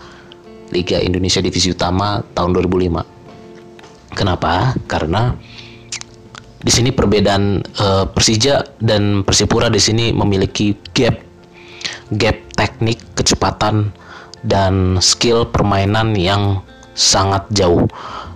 [0.74, 4.18] Liga Indonesia Divisi Utama tahun 2005.
[4.18, 4.74] Kenapa?
[4.90, 5.32] Karena
[6.58, 11.16] di sini perbedaan uh, Persija dan Persipura di sini memiliki gap
[12.18, 13.94] gap teknik, kecepatan
[14.44, 16.60] dan skill permainan yang
[16.98, 17.86] sangat jauh.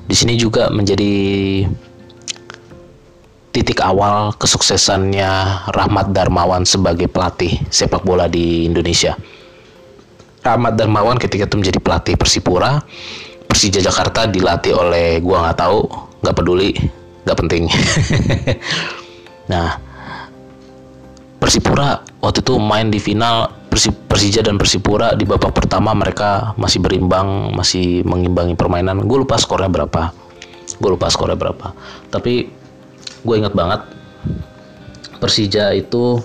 [0.06, 1.12] Di sini juga menjadi
[3.52, 9.16] titik awal kesuksesannya Rahmat Darmawan sebagai pelatih sepak bola di Indonesia.
[10.42, 12.82] Ahmad Darmawan ketika itu menjadi pelatih Persipura
[13.46, 15.80] Persija Jakarta dilatih oleh gua nggak tahu
[16.26, 16.72] nggak peduli
[17.28, 17.64] nggak penting.
[19.52, 19.76] Nah
[21.42, 23.52] Persipura waktu itu main di final
[24.08, 29.04] Persija dan Persipura di babak pertama mereka masih berimbang masih mengimbangi permainan.
[29.04, 30.16] Gue lupa skornya berapa
[30.80, 31.76] gue lupa skornya berapa.
[32.08, 32.61] Tapi
[33.22, 33.82] gue ingat banget
[35.22, 36.18] Persija itu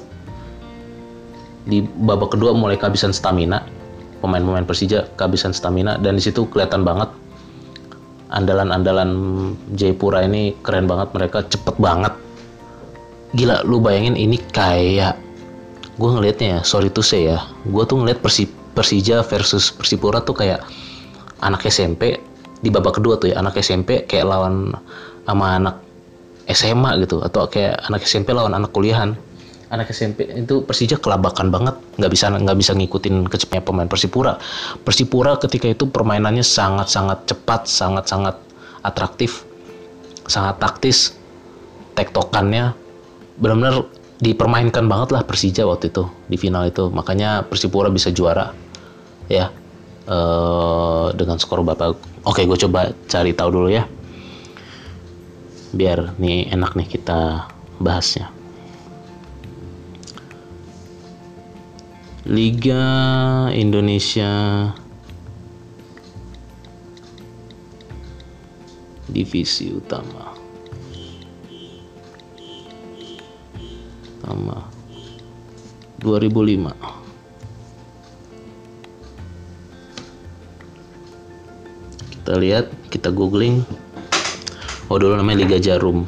[1.69, 3.61] di babak kedua mulai kehabisan stamina.
[4.25, 7.13] Pemain-pemain Persija kehabisan stamina dan di situ kelihatan banget
[8.33, 9.11] andalan-andalan
[9.77, 12.17] Jayapura ini keren banget mereka cepet banget.
[13.37, 15.21] Gila lu bayangin ini kayak
[16.01, 20.37] gue ngelihatnya ya sorry to say ya gue tuh ngeliat Persi, Persija versus Persipura tuh
[20.41, 20.65] kayak
[21.45, 22.17] anak SMP
[22.65, 24.73] di babak kedua tuh ya anak SMP kayak lawan
[25.29, 25.86] sama anak
[26.47, 29.19] SMA gitu atau kayak anak SMP lawan anak kuliahan.
[29.67, 34.39] Anak SMP itu Persija kelabakan banget nggak bisa nggak bisa ngikutin kecepatnya pemain Persipura.
[34.87, 38.39] Persipura ketika itu permainannya sangat sangat cepat sangat sangat
[38.87, 39.43] atraktif
[40.31, 41.19] sangat taktis.
[41.99, 42.77] Tektokannya
[43.43, 43.89] benar-benar
[44.23, 46.87] dipermainkan banget lah Persija waktu itu di final itu.
[46.87, 48.55] Makanya Persipura bisa juara
[49.27, 49.51] ya
[50.07, 53.85] uh, dengan skor berapa oke gue coba cari tahu dulu ya
[55.77, 57.45] biar nih enak nih kita
[57.77, 58.33] bahasnya.
[62.25, 62.83] Liga
[63.53, 64.33] Indonesia
[69.07, 70.33] Divisi Utama.
[74.25, 74.59] Sama
[76.03, 77.07] 2005
[82.27, 83.63] kita lihat kita googling
[84.91, 86.07] oh dulu namanya Liga Jarum.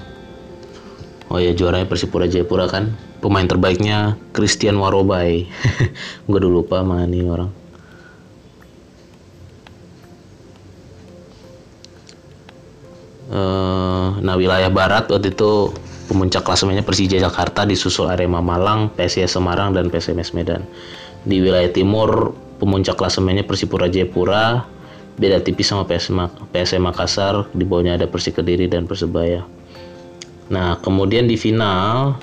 [1.29, 2.97] Oh ya juaranya Persipura Jayapura kan.
[3.21, 5.45] Pemain terbaiknya Christian Warobai.
[6.31, 7.51] Gue dulu lupa mana nih orang.
[13.29, 15.69] Uh, nah wilayah barat waktu itu
[16.09, 20.64] Pemuncak klasemennya Persija Jakarta disusul Arema Malang, PSIS Semarang, dan PSMS Medan.
[21.29, 24.64] Di wilayah timur, pemuncak klasemennya Persipura Jayapura,
[25.18, 29.42] beda tipis sama PSM Makassar, di bawahnya ada Persik Kediri dan Persebaya.
[30.48, 32.16] Nah, kemudian di final,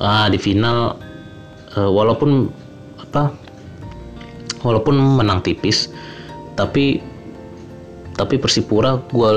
[0.00, 0.96] ah di final,
[1.76, 2.48] uh, walaupun
[2.96, 3.30] apa,
[4.64, 5.92] walaupun menang tipis,
[6.56, 7.04] tapi
[8.16, 9.30] tapi Persipura gue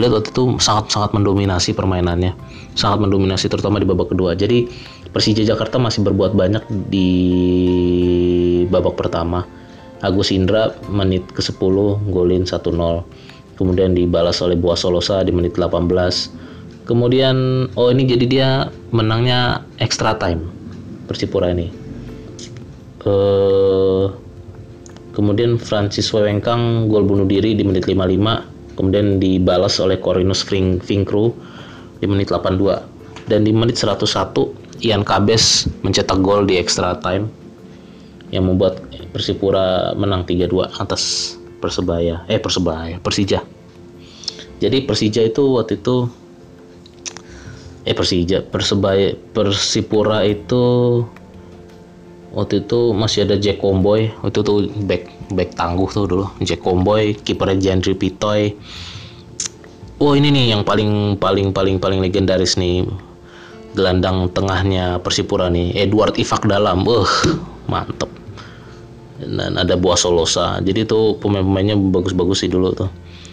[0.00, 2.32] lihat waktu itu sangat sangat mendominasi permainannya.
[2.72, 4.32] Sangat mendominasi terutama di babak kedua.
[4.32, 4.64] Jadi
[5.12, 7.10] Persija Jakarta masih berbuat banyak di
[8.72, 9.44] babak pertama
[10.02, 11.58] Agus Indra menit ke 10
[12.10, 12.58] golin 1-0
[13.56, 15.86] kemudian dibalas oleh Buas Solosa di menit 18
[16.84, 18.50] kemudian oh ini jadi dia
[18.90, 20.50] menangnya extra time
[21.02, 21.68] Persipura ini.
[23.02, 24.06] Uh,
[25.12, 30.40] Kemudian Francis Wewengkang gol bunuh diri di menit 55, kemudian dibalas oleh Corinus
[30.80, 31.36] Finkru
[32.00, 33.28] di menit 82.
[33.28, 34.08] Dan di menit 101,
[34.80, 37.28] Ian Kabes mencetak gol di extra time
[38.32, 38.80] yang membuat
[39.12, 42.24] Persipura menang 3-2 atas Persebaya.
[42.26, 43.44] Eh Persebaya, Persija.
[44.58, 46.08] Jadi Persija itu waktu itu
[47.84, 50.64] eh Persija, Persebaya, Persipura itu
[52.32, 54.08] waktu itu masih ada Jack Comboy.
[54.24, 54.54] Waktu itu
[54.88, 55.04] back
[55.36, 56.26] back tangguh tuh dulu.
[56.40, 58.56] Jack Comboy kipernya Jandri Pitoy.
[60.00, 62.88] Oh ini nih yang paling paling paling paling legendaris nih.
[63.76, 65.76] Gelandang tengahnya Persipura nih.
[65.76, 66.88] Edward Ifak Dalam.
[66.88, 67.12] Uh
[67.70, 68.21] mantep
[69.26, 70.58] dan ada Buah Solosa.
[70.60, 72.90] Jadi tuh pemain-pemainnya bagus-bagus sih dulu tuh.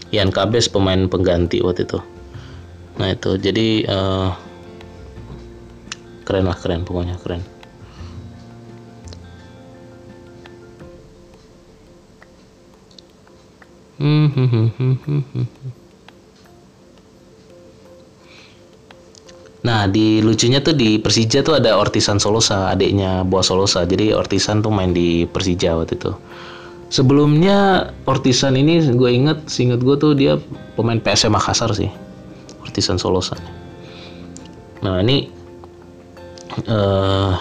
[0.10, 2.00] Ian Kabes pemain pengganti waktu itu.
[2.98, 3.38] Nah itu.
[3.38, 4.34] Jadi uh,
[6.26, 6.86] keren lah keren.
[6.86, 7.42] Pokoknya keren
[19.80, 23.88] Nah di lucunya tuh di Persija tuh ada Ortisan Solosa adiknya Boa Solosa.
[23.88, 26.12] Jadi Ortisan tuh main di Persija waktu itu.
[26.92, 30.36] Sebelumnya Ortisan ini gue inget seinget gue tuh dia
[30.76, 31.88] pemain PSM Makassar sih
[32.60, 33.40] Ortisan Solosa.
[34.84, 35.32] Nah ini
[36.68, 37.40] uh,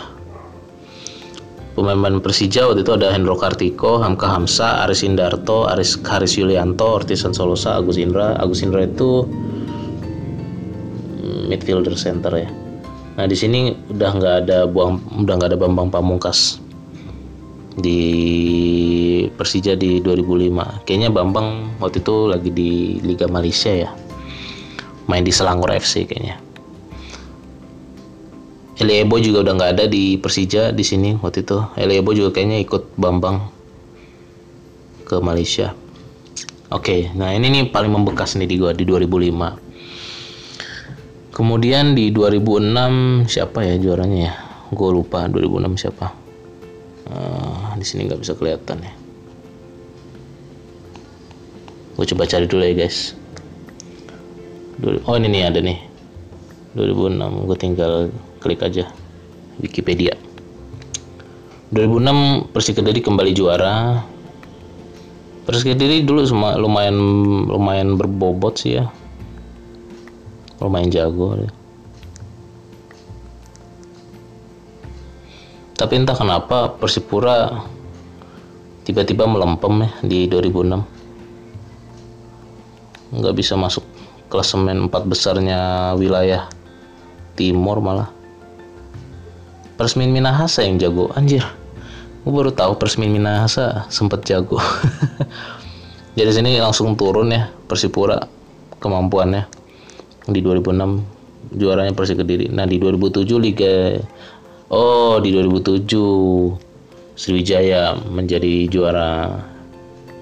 [1.74, 7.34] Pemain Persija waktu itu ada Hendro Kartiko, Hamka Hamsa, Aris Indarto, Aris Haris Yulianto, Ortisan
[7.34, 8.34] Solosa, Agus Indra.
[8.39, 9.26] Agus Indra itu
[11.49, 12.49] midfielder center ya.
[13.18, 16.62] Nah di sini udah nggak ada buang, udah nggak ada Bambang Pamungkas
[17.74, 18.01] di
[19.34, 20.86] Persija di 2005.
[20.86, 23.90] Kayaknya Bambang waktu itu lagi di Liga Malaysia ya,
[25.11, 26.38] main di Selangor FC kayaknya.
[28.78, 31.59] Eli Ebo juga udah nggak ada di Persija di sini waktu itu.
[31.74, 33.51] Eli Ebo juga kayaknya ikut Bambang
[35.03, 35.74] ke Malaysia.
[36.70, 39.68] Oke, nah ini nih paling membekas nih di gua di 2005.
[41.39, 44.34] Kemudian di 2006 siapa ya juaranya ya?
[44.74, 46.11] Gue lupa 2006 siapa.
[47.07, 48.93] Uh, di sini nggak bisa kelihatan ya.
[51.95, 53.14] Gue coba cari dulu ya guys.
[55.07, 55.89] Oh ini nih ada nih.
[56.76, 57.93] 2006 gue tinggal
[58.39, 58.86] klik aja
[59.59, 60.14] Wikipedia
[61.74, 64.05] 2006 Persik Kediri kembali juara
[65.49, 66.22] Persik Kediri dulu
[66.61, 66.97] lumayan
[67.49, 68.86] lumayan berbobot sih ya
[70.59, 71.50] lumayan jago ya.
[75.78, 77.62] tapi entah kenapa Persipura
[78.82, 80.98] tiba-tiba melempem ya di 2006
[83.09, 83.86] nggak bisa masuk
[84.28, 86.50] klasemen empat besarnya wilayah
[87.38, 88.11] timur malah.
[89.78, 91.46] Persmin Minahasa yang jago anjir.
[92.26, 94.59] Gue baru tahu Persmin Minahasa sempet jago.
[96.18, 98.26] Jadi sini langsung turun ya Persipura
[98.82, 99.57] kemampuannya
[100.29, 103.97] di 2006 juaranya Persik Kediri nah di 2007 Liga
[104.72, 109.33] oh di 2007 Sriwijaya menjadi juara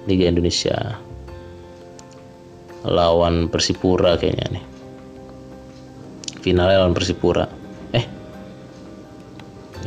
[0.07, 0.97] Liga Indonesia
[2.87, 4.65] lawan Persipura kayaknya nih
[6.41, 7.67] finalnya lawan Persipura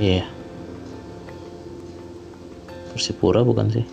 [0.00, 0.24] Iya.
[0.24, 0.26] Yeah.
[2.96, 3.84] Persipura bukan sih?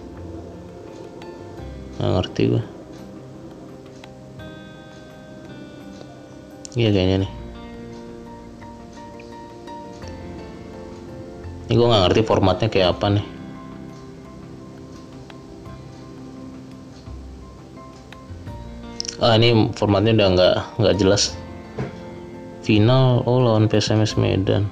[1.99, 2.63] Nggak ngerti gue.
[6.78, 7.32] Iya kayaknya nih.
[11.67, 13.25] Ini gue nggak ngerti formatnya kayak apa nih.
[19.17, 21.34] Ah ini formatnya udah nggak nggak jelas.
[22.61, 24.69] Final oh lawan PSMS Medan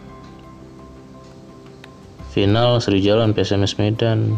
[2.36, 4.36] final Seri Jalan PSMS Medan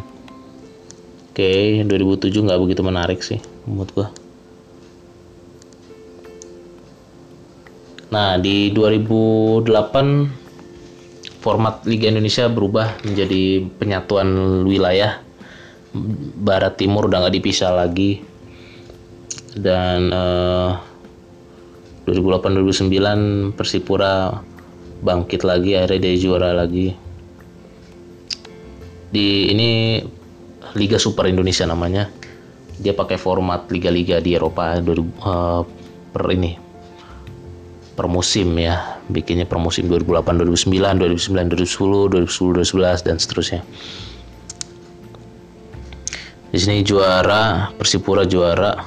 [1.34, 4.07] oke 2007 nggak begitu menarik sih menurut gua
[8.08, 10.47] nah di 2008
[11.47, 14.28] format Liga Indonesia berubah menjadi penyatuan
[14.68, 15.24] wilayah.
[16.43, 18.20] Barat Timur udah nggak dipisah lagi.
[19.55, 20.76] Dan uh,
[22.03, 24.43] 2008-2009 Persipura
[24.99, 26.91] bangkit lagi akhirnya dia juara lagi.
[29.08, 30.03] Di ini
[30.76, 32.12] Liga Super Indonesia namanya.
[32.78, 35.64] Dia pakai format liga-liga di Eropa uh,
[36.12, 36.66] per ini
[37.97, 39.01] per musim ya.
[39.09, 43.61] Bikinnya per musim 2008 2009 2009 2010 2010 2011 dan seterusnya.
[46.53, 48.77] Di sini juara Persipura juara.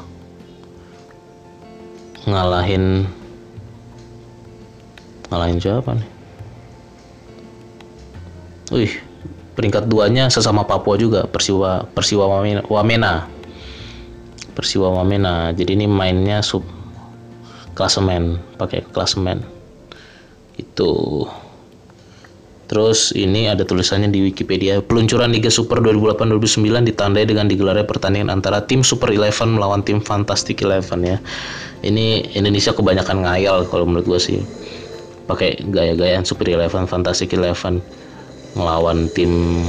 [2.31, 3.11] Ngalahin
[5.27, 6.09] ngalahin siapa nih?
[8.71, 8.93] Wih,
[9.59, 12.31] peringkat duanya sesama Papua juga Persiwa Persiwa
[12.71, 13.27] Wamena.
[14.55, 15.51] Persiwa Wamena.
[15.51, 16.63] Jadi ini mainnya sub
[17.75, 19.43] klasemen pakai klasemen
[20.61, 21.25] itu
[22.71, 28.63] Terus ini ada tulisannya di Wikipedia, peluncuran Liga Super 2008-2009 ditandai dengan digelarnya pertandingan antara
[28.63, 31.19] tim Super Eleven melawan tim Fantastic Eleven ya.
[31.83, 34.39] Ini Indonesia kebanyakan ngayal kalau menurut gue sih.
[35.27, 37.83] Pakai gaya-gayaan Super Eleven, Fantastic Eleven
[38.55, 39.67] melawan tim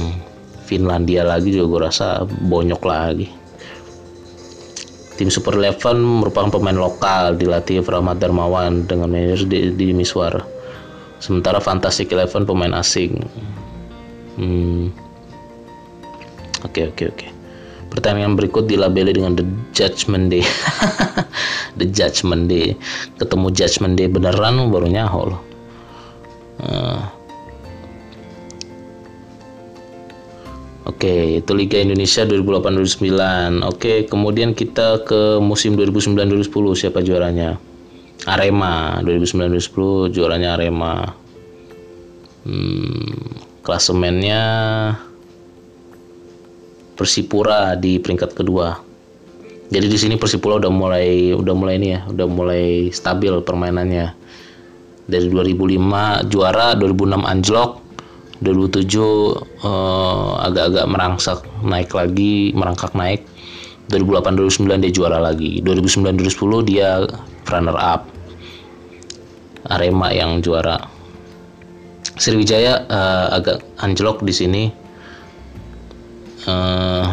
[0.70, 3.41] Finlandia lagi juga gue rasa bonyok lagi
[5.16, 10.42] tim Super Eleven merupakan pemain lokal dilatih Rahmat Darmawan dengan manajer di, di Miswar.
[11.22, 13.22] Sementara Fantastic Eleven pemain asing.
[14.40, 14.88] Hmm.
[16.64, 17.04] oke oke oke.
[17.12, 17.30] Okay.
[17.92, 19.44] pertandingan berikut dilabeli dengan The
[19.76, 20.40] Judgment Day.
[21.78, 22.72] The Judgment Day.
[23.20, 25.42] Ketemu Judgment Day beneran baru nyaho loh
[26.62, 27.00] uh,
[30.82, 33.62] Oke, itu Liga Indonesia 2008-2009.
[33.70, 37.54] Oke, kemudian kita ke musim 2009-2010 siapa juaranya?
[38.26, 41.14] Arema 2009-2010 juaranya Arema.
[42.42, 43.14] Hmm,
[43.62, 44.42] klasemennya
[46.98, 48.78] Persipura di peringkat kedua.
[49.70, 54.18] Jadi di sini Persipura udah mulai udah mulai ini ya, udah mulai stabil permainannya.
[55.06, 57.81] Dari 2005 juara, 2006 anjlok,
[58.42, 58.98] 2007
[59.62, 63.22] uh, agak-agak merangsak naik lagi merangkak naik.
[63.90, 65.62] 2008 2009 dia juara lagi.
[65.62, 67.06] 2009 2010 dia
[67.46, 68.10] runner up.
[69.70, 70.82] Arema yang juara.
[72.18, 74.64] Sriwijaya uh, agak anjlok di sini.
[76.44, 77.06] Uh,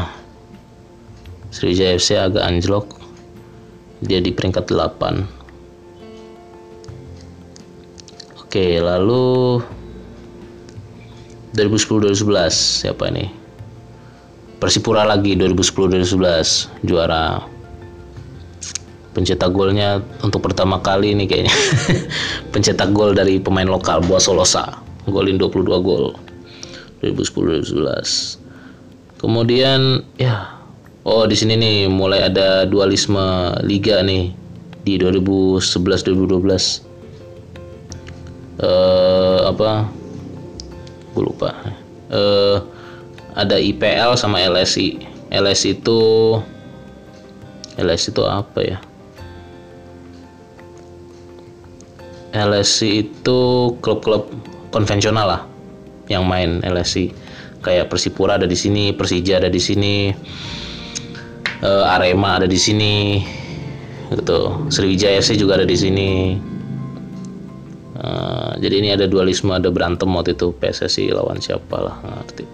[1.53, 2.97] Sriwijaya FC agak anjlok.
[3.99, 5.39] Dia di peringkat 8
[8.49, 9.61] Oke lalu
[11.58, 13.39] 2010-2011 siapa ini?
[14.60, 17.39] Persipura lagi 2010-2011 juara.
[19.16, 21.56] Pencetak golnya untuk pertama kali ini kayaknya.
[22.54, 24.84] Pencetak gol dari pemain lokal Boa Solosa.
[25.08, 26.14] Golin 22 gol.
[27.02, 28.38] 2010-2011.
[29.20, 30.60] Kemudian ya
[31.08, 34.36] oh di sini nih mulai ada dualisme liga nih
[34.84, 36.84] di 2011-2012.
[38.60, 39.99] Eh apa
[41.20, 41.51] gue lupa.
[42.07, 42.63] Uh,
[43.36, 46.01] ada IPL sama LSI LSI itu
[47.78, 48.78] LSI itu apa ya?
[52.34, 53.39] LSI itu
[53.82, 54.30] klub-klub
[54.74, 55.41] konvensional lah
[56.09, 57.13] yang main LSI
[57.61, 60.13] kayak Persipura ada di sini Persija ada di sini
[61.61, 63.22] uh, Arema ada di sini
[64.13, 64.70] gitu.
[64.74, 66.38] Sriwijaya FC juga ada di sini
[68.00, 70.56] Uh, jadi ini ada dualisme, ada berantem waktu itu.
[70.56, 72.47] PSSI lawan siapa lah ngerti.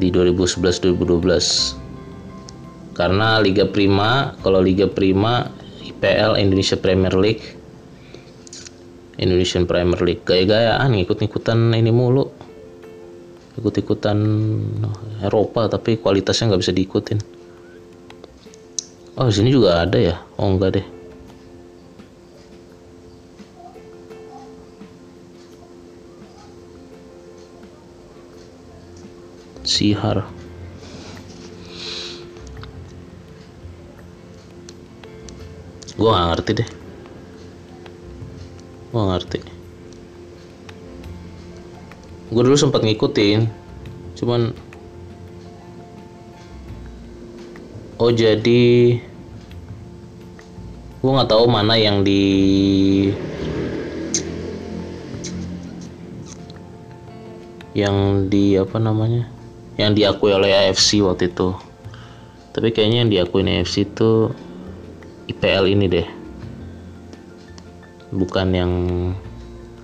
[0.00, 5.52] Di 2011-2012 karena Liga Prima, kalau Liga Prima
[5.84, 7.44] IPL Indonesia Premier League.
[9.14, 10.26] Indonesian Premier League.
[10.26, 12.26] Gaya-gayaan ikut-ikutan ini mulu.
[13.54, 14.18] Ikut-ikutan
[15.22, 17.22] Eropa tapi kualitasnya nggak bisa diikutin.
[19.14, 20.18] Oh sini juga ada ya?
[20.34, 20.86] Oh enggak deh
[29.64, 30.28] Sihar.
[35.98, 36.68] Gue gak ngerti deh.
[38.92, 39.38] Gue gak ngerti.
[42.30, 43.64] Gue dulu sempat ngikutin
[44.14, 44.54] cuman
[47.98, 48.96] oh jadi
[51.02, 52.22] gue nggak tahu mana yang di
[57.74, 59.33] yang di apa namanya
[59.80, 61.54] yang diakui oleh AFC waktu itu.
[62.54, 64.30] Tapi kayaknya yang diakui AFC itu
[65.26, 66.08] IPL ini deh.
[68.14, 68.72] Bukan yang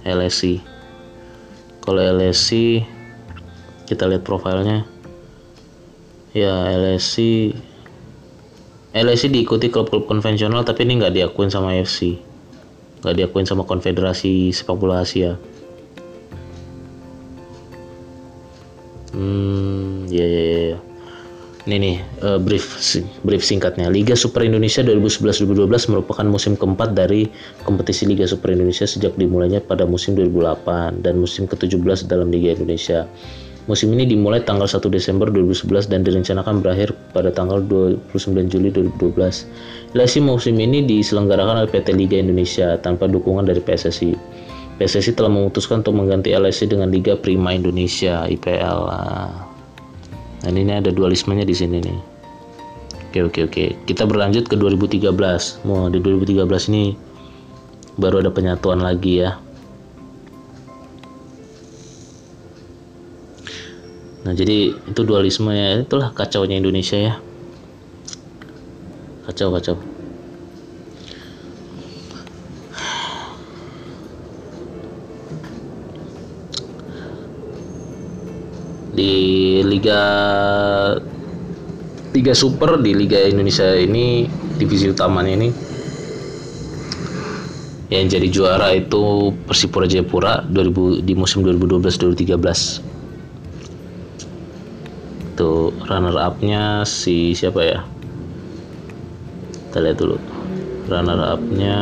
[0.06, 0.70] LSI
[1.80, 2.86] kalau LSI
[3.90, 4.86] kita lihat profilnya.
[6.30, 7.50] Ya LSI
[8.94, 12.22] LSI diikuti klub-klub konvensional tapi ini nggak diakuin sama AFC
[13.02, 15.34] nggak diakuin sama konfederasi sepak bola Asia
[21.70, 21.96] Ini nih
[22.26, 22.82] uh, brief
[23.22, 23.94] brief singkatnya.
[23.94, 27.30] Liga Super Indonesia 2011-2012 merupakan musim keempat dari
[27.62, 33.06] kompetisi Liga Super Indonesia sejak dimulainya pada musim 2008 dan musim ke-17 dalam Liga Indonesia.
[33.70, 39.94] Musim ini dimulai tanggal 1 Desember 2011 dan direncanakan berakhir pada tanggal 29 Juli 2012.
[39.94, 44.18] Ilasi musim ini diselenggarakan oleh PT Liga Indonesia tanpa dukungan dari PSSI.
[44.74, 49.49] PSSI telah memutuskan untuk mengganti LSI dengan Liga Prima Indonesia IPL.
[50.40, 52.00] Dan ini ada dualismenya di sini nih.
[53.10, 53.64] Oke oke oke.
[53.84, 55.12] Kita berlanjut ke 2013.
[55.66, 56.94] Mau di 2013 ini
[58.00, 59.36] baru ada penyatuan lagi ya.
[64.24, 67.14] Nah jadi itu dualisme ya itulah kacaunya Indonesia ya.
[69.28, 69.76] Kacau kacau.
[79.00, 79.39] di
[79.70, 80.00] Liga
[82.10, 84.26] Liga Super di Liga Indonesia ini
[84.58, 85.50] divisi utamanya ini.
[87.90, 92.90] Yang jadi juara itu Persipura Jayapura 2000 di musim 2012-2013
[95.30, 97.80] itu runner up-nya si siapa ya?
[99.70, 100.18] Kita lihat dulu.
[100.90, 101.78] Runner up-nya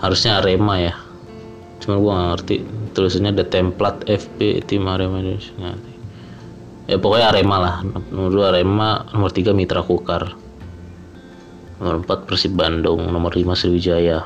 [0.00, 1.03] harusnya Arema ya
[1.84, 2.56] cuma gue gak ngerti.
[2.96, 5.76] Tulisannya ada template FP tim Arema Indonesia
[6.84, 7.76] ya pokoknya Arema lah.
[8.12, 10.36] Nomor 2 Arema nomor 3 Mitra Kukar.
[11.80, 14.24] Nomor 4 Persib Bandung nomor 5 Sriwijaya.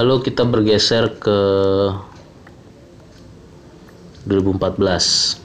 [0.00, 1.38] Lalu kita bergeser ke
[4.24, 5.39] 2014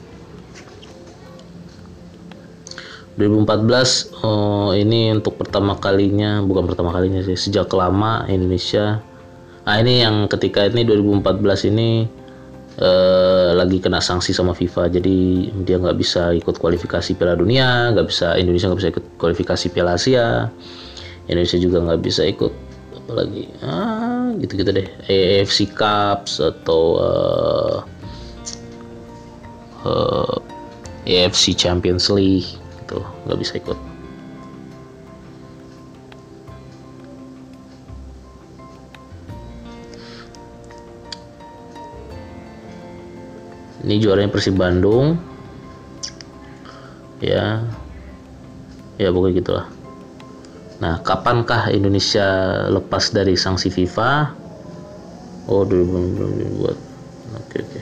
[3.16, 9.00] 2014 oh, ini untuk pertama kalinya bukan pertama kalinya sih sejak lama Indonesia.
[9.64, 12.04] Nah ini yang ketika ini 2014 ini
[12.76, 14.92] eh, lagi kena sanksi sama FIFA.
[14.92, 19.66] Jadi dia nggak bisa ikut kualifikasi Piala Dunia nggak bisa Indonesia nggak bisa ikut kualifikasi
[19.72, 20.52] Piala Asia.
[21.26, 22.52] Indonesia juga nggak bisa ikut
[22.96, 27.78] apa lagi ah gitu gitu deh AFC Cups atau uh,
[29.86, 30.36] uh,
[31.06, 33.78] AFC Champions League itu nggak bisa ikut.
[43.86, 45.18] Ini juaranya Persib Bandung.
[47.18, 47.66] Ya.
[48.98, 49.66] Ya pokoknya gitulah.
[50.78, 52.26] Nah kapankah Indonesia
[52.70, 54.30] lepas dari sanksi FIFA?
[55.50, 56.78] Oh 2020 buat
[57.34, 57.80] oke oke.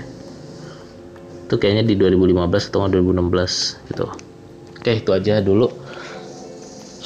[1.48, 4.08] Itu kayaknya di 2015 atau 2016 gitu
[4.84, 5.72] oke itu aja dulu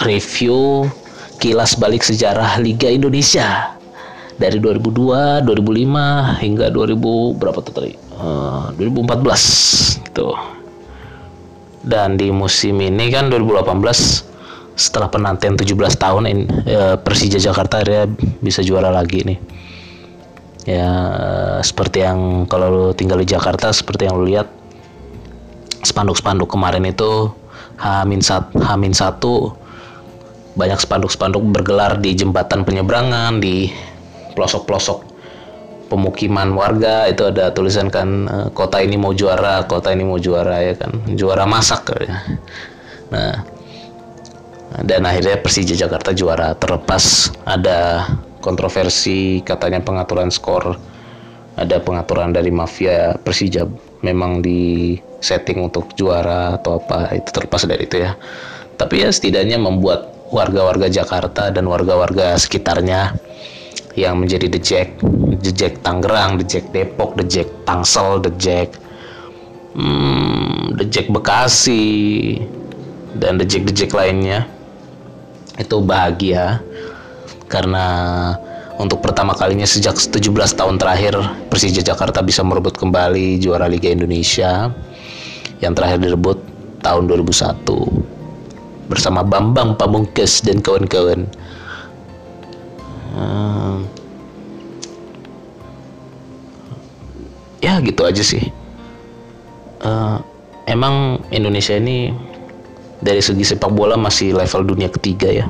[0.03, 0.91] review
[1.39, 3.79] kilas balik sejarah Liga Indonesia
[4.35, 7.95] dari 2002, 2005 hingga 2000 berapa tuh tadi?
[8.19, 10.35] Uh, 2014 gitu.
[11.87, 18.11] Dan di musim ini kan 2018 setelah penantian 17 tahun in, uh, Persija Jakarta ya
[18.43, 19.39] bisa juara lagi nih.
[20.67, 20.91] Ya
[21.63, 24.51] seperti yang kalau lu tinggal di Jakarta seperti yang lu lihat
[25.87, 27.31] spanduk-spanduk kemarin itu
[27.79, 29.55] Hamin sat Hamin satu
[30.59, 33.71] banyak spanduk-spanduk bergelar di jembatan penyeberangan di
[34.35, 35.07] pelosok-pelosok
[35.87, 37.07] pemukiman warga.
[37.07, 40.91] Itu ada tulisan kan eh, kota ini mau juara, kota ini mau juara ya kan,
[41.15, 42.19] juara masak ya.
[43.09, 43.35] Nah,
[44.85, 46.53] dan akhirnya Persija Jakarta juara.
[46.59, 48.11] Terlepas ada
[48.43, 50.77] kontroversi katanya pengaturan skor
[51.59, 53.67] ada pengaturan dari mafia Persija
[54.07, 58.15] memang di setting untuk juara atau apa itu terlepas dari itu ya.
[58.79, 63.17] Tapi ya setidaknya membuat warga-warga Jakarta dan warga-warga sekitarnya
[63.99, 64.89] yang menjadi The Jack,
[65.43, 68.79] The Jack Tangerang, The Jack Depok, The Jack Tangsel, The Jack
[69.75, 71.87] hmm, The Jack Bekasi
[73.19, 74.47] dan The Jack The Jack lainnya
[75.59, 76.63] itu bahagia.
[77.49, 77.87] Karena
[78.79, 80.21] untuk pertama kalinya sejak 17
[80.55, 81.17] tahun terakhir
[81.49, 84.71] Persija Jakarta bisa merebut kembali juara Liga Indonesia
[85.59, 86.39] yang terakhir direbut
[86.83, 87.67] tahun 2001
[88.89, 91.29] bersama Bambang Pamungkas dan kawan-kawan.
[93.13, 93.85] Hmm.
[97.59, 98.49] ya gitu aja sih.
[99.83, 100.23] Uh,
[100.71, 102.15] emang Indonesia ini
[103.03, 105.47] dari segi sepak bola masih level dunia ketiga ya.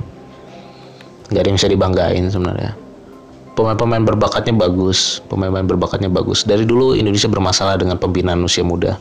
[1.29, 2.73] Gak ada yang bisa dibanggain sebenarnya.
[3.53, 6.47] Pemain-pemain berbakatnya bagus, pemain-pemain berbakatnya bagus.
[6.49, 8.97] Dari dulu Indonesia bermasalah dengan pembinaan usia muda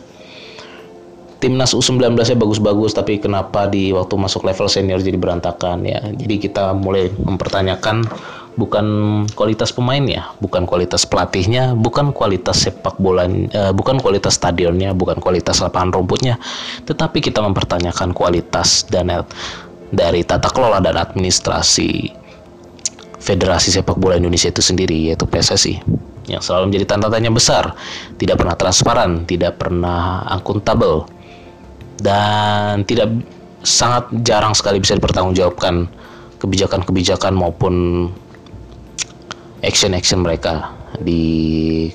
[1.38, 6.02] timnas U19 nya bagus-bagus tapi kenapa di waktu masuk level senior jadi berantakan ya?
[6.14, 8.06] Jadi kita mulai mempertanyakan
[8.58, 8.86] bukan
[9.38, 15.62] kualitas pemainnya bukan kualitas pelatihnya bukan kualitas sepak bola uh, bukan kualitas stadionnya bukan kualitas
[15.62, 16.42] lapangan rumputnya
[16.90, 19.14] tetapi kita mempertanyakan kualitas dan
[19.94, 22.12] dari tata kelola dan administrasi
[23.18, 25.84] Federasi Sepak Bola Indonesia itu sendiri yaitu PSSI
[26.28, 27.72] yang selalu menjadi tanda tanya besar,
[28.20, 31.08] tidak pernah transparan, tidak pernah akuntabel,
[32.02, 33.10] dan tidak
[33.66, 35.90] sangat jarang sekali bisa dipertanggungjawabkan
[36.38, 38.08] kebijakan-kebijakan maupun
[39.66, 40.72] action-action mereka
[41.02, 41.90] di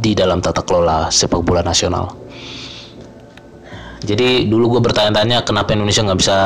[0.00, 2.14] di dalam tata kelola sepak bola nasional.
[4.06, 6.38] Jadi dulu gue bertanya-tanya kenapa Indonesia nggak bisa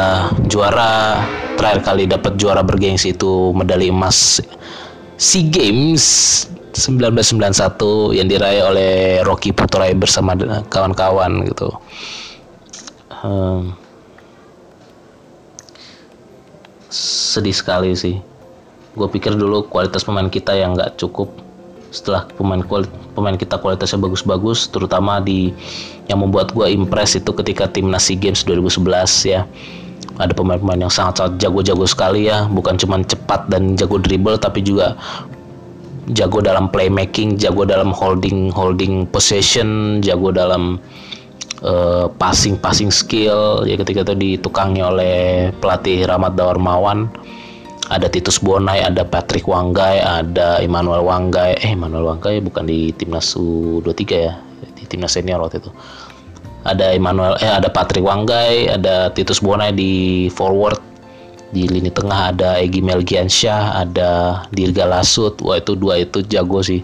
[0.48, 1.20] juara.
[1.61, 4.40] Terakhir kali dapat juara bergengsi itu medali emas
[5.20, 6.05] SEA Games
[6.75, 8.93] 1991 yang diraih oleh
[9.27, 10.35] Rocky Puturai bersama
[10.71, 11.68] kawan-kawan gitu.
[13.11, 13.75] Hmm,
[16.91, 18.18] sedih sekali sih.
[18.99, 21.31] Gue pikir dulu kualitas pemain kita yang nggak cukup.
[21.91, 22.62] Setelah pemain
[23.14, 25.51] pemain kita kualitasnya bagus-bagus, terutama di
[26.07, 28.87] yang membuat gue impress itu ketika timnas SEA Games 2011
[29.27, 29.47] ya
[30.21, 34.93] ada pemain-pemain yang sangat-sangat jago-jago sekali ya bukan cuma cepat dan jago dribble tapi juga
[36.16, 40.80] jago dalam playmaking, jago dalam holding holding possession, jago dalam
[41.62, 43.64] uh, passing passing skill.
[43.68, 47.09] Ya ketika itu ditukangi oleh pelatih Rahmat Dawarmawan,
[47.92, 51.59] ada Titus Bonai, ada Patrick Wanggai, ada Emmanuel Wanggai.
[51.61, 54.34] Eh Emmanuel Wanggai bukan di timnas U23 ya,
[54.76, 55.70] di timnas senior waktu itu.
[56.61, 60.89] Ada Emmanuel eh ada Patrick Wanggai, ada Titus Bonai di forward
[61.51, 64.11] di lini tengah ada Egi Melgiansyah, ada
[64.55, 65.38] Dirga Lasut.
[65.42, 66.82] Wah itu dua itu jago sih.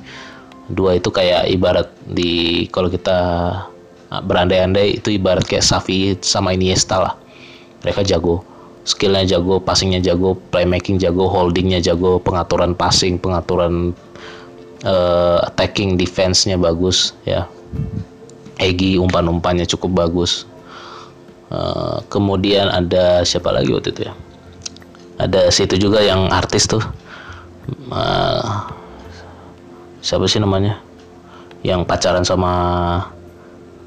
[0.66, 3.18] Dua itu kayak ibarat di kalau kita
[4.10, 7.14] ah, berandai-andai itu ibarat kayak Safi sama Iniesta lah.
[7.86, 8.42] Mereka jago.
[8.86, 13.90] Skillnya jago, passingnya jago, playmaking jago, holdingnya jago, pengaturan passing, pengaturan
[14.86, 17.50] uh, attacking defense-nya bagus ya.
[18.62, 20.46] Egi umpan-umpannya cukup bagus.
[21.50, 24.14] Uh, kemudian ada siapa lagi waktu itu ya?
[25.16, 26.84] Ada situ juga yang artis tuh.
[27.88, 28.68] Uh,
[30.04, 30.78] siapa sih namanya?
[31.64, 32.52] Yang pacaran sama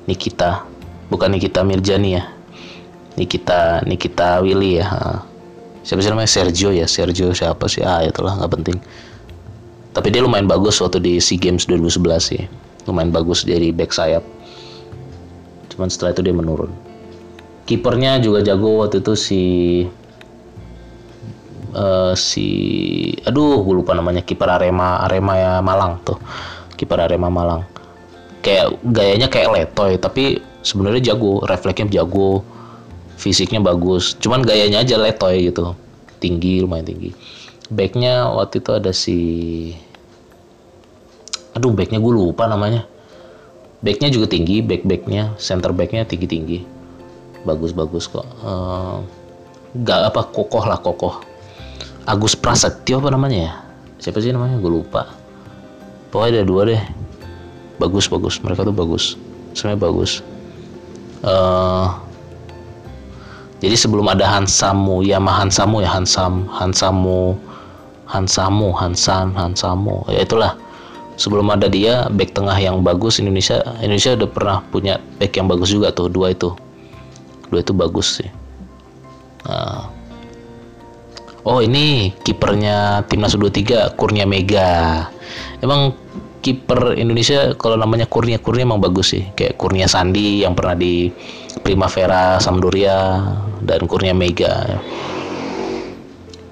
[0.09, 0.65] Nikita.
[1.13, 2.23] Bukan Nikita Mirjani ya.
[3.17, 4.87] Nikita Nikita Willy ya
[5.83, 6.29] siapa sih namanya?
[6.29, 7.81] Sergio ya Sergio siapa sih?
[7.81, 8.77] Ah itulah nggak penting.
[9.93, 12.41] Tapi dia lumayan bagus waktu di SEA Games 2011 sih.
[12.85, 14.21] Lumayan bagus dari back sayap.
[15.73, 16.71] Cuman setelah itu dia menurun.
[17.65, 19.41] Kipernya juga jago waktu itu si
[21.73, 22.47] uh, si
[23.25, 26.17] aduh gue lupa namanya kiper Arema Arema ya Malang tuh.
[26.75, 27.65] Kiper Arema Malang.
[28.39, 32.41] Kayak gayanya kayak letoy tapi sebenarnya jago refleksnya jago
[33.19, 34.15] fisiknya bagus.
[34.17, 35.75] Cuman gayanya aja letoy gitu.
[36.23, 37.11] Tinggi lumayan tinggi.
[37.69, 39.19] Backnya waktu itu ada si
[41.53, 42.87] aduh backnya gue lupa namanya.
[43.79, 46.59] Backnya juga tinggi back backnya center backnya tinggi tinggi
[47.47, 48.27] bagus bagus kok.
[48.43, 48.99] Uh,
[49.85, 51.28] gak apa kokoh lah kokoh
[52.05, 53.53] Agus Prasetyo apa namanya ya?
[53.99, 54.55] Siapa sih namanya?
[54.63, 55.11] Gue lupa.
[56.09, 56.81] Pokoknya ada dua deh.
[57.77, 58.39] Bagus bagus.
[58.39, 59.19] Mereka tuh bagus.
[59.51, 60.23] Semuanya bagus.
[61.19, 61.91] Uh,
[63.59, 67.35] jadi sebelum ada Hansamu ya mah Hansamu ya Hansam Hansamu
[68.07, 70.07] Hansamu Hansan Hansamu.
[70.07, 70.55] Ya itulah.
[71.19, 75.75] Sebelum ada dia back tengah yang bagus Indonesia Indonesia udah pernah punya back yang bagus
[75.75, 76.55] juga tuh dua itu.
[77.51, 78.29] Dua itu bagus sih.
[79.43, 79.98] Nah.
[81.49, 85.09] Oh ini kipernya timnas U23 Kurnia Mega.
[85.65, 85.97] Emang
[86.45, 89.25] kiper Indonesia kalau namanya Kurnia Kurnia emang bagus sih.
[89.33, 91.09] Kayak Kurnia Sandi yang pernah di
[91.65, 93.17] Primavera Sampdoria
[93.65, 94.77] dan Kurnia Mega.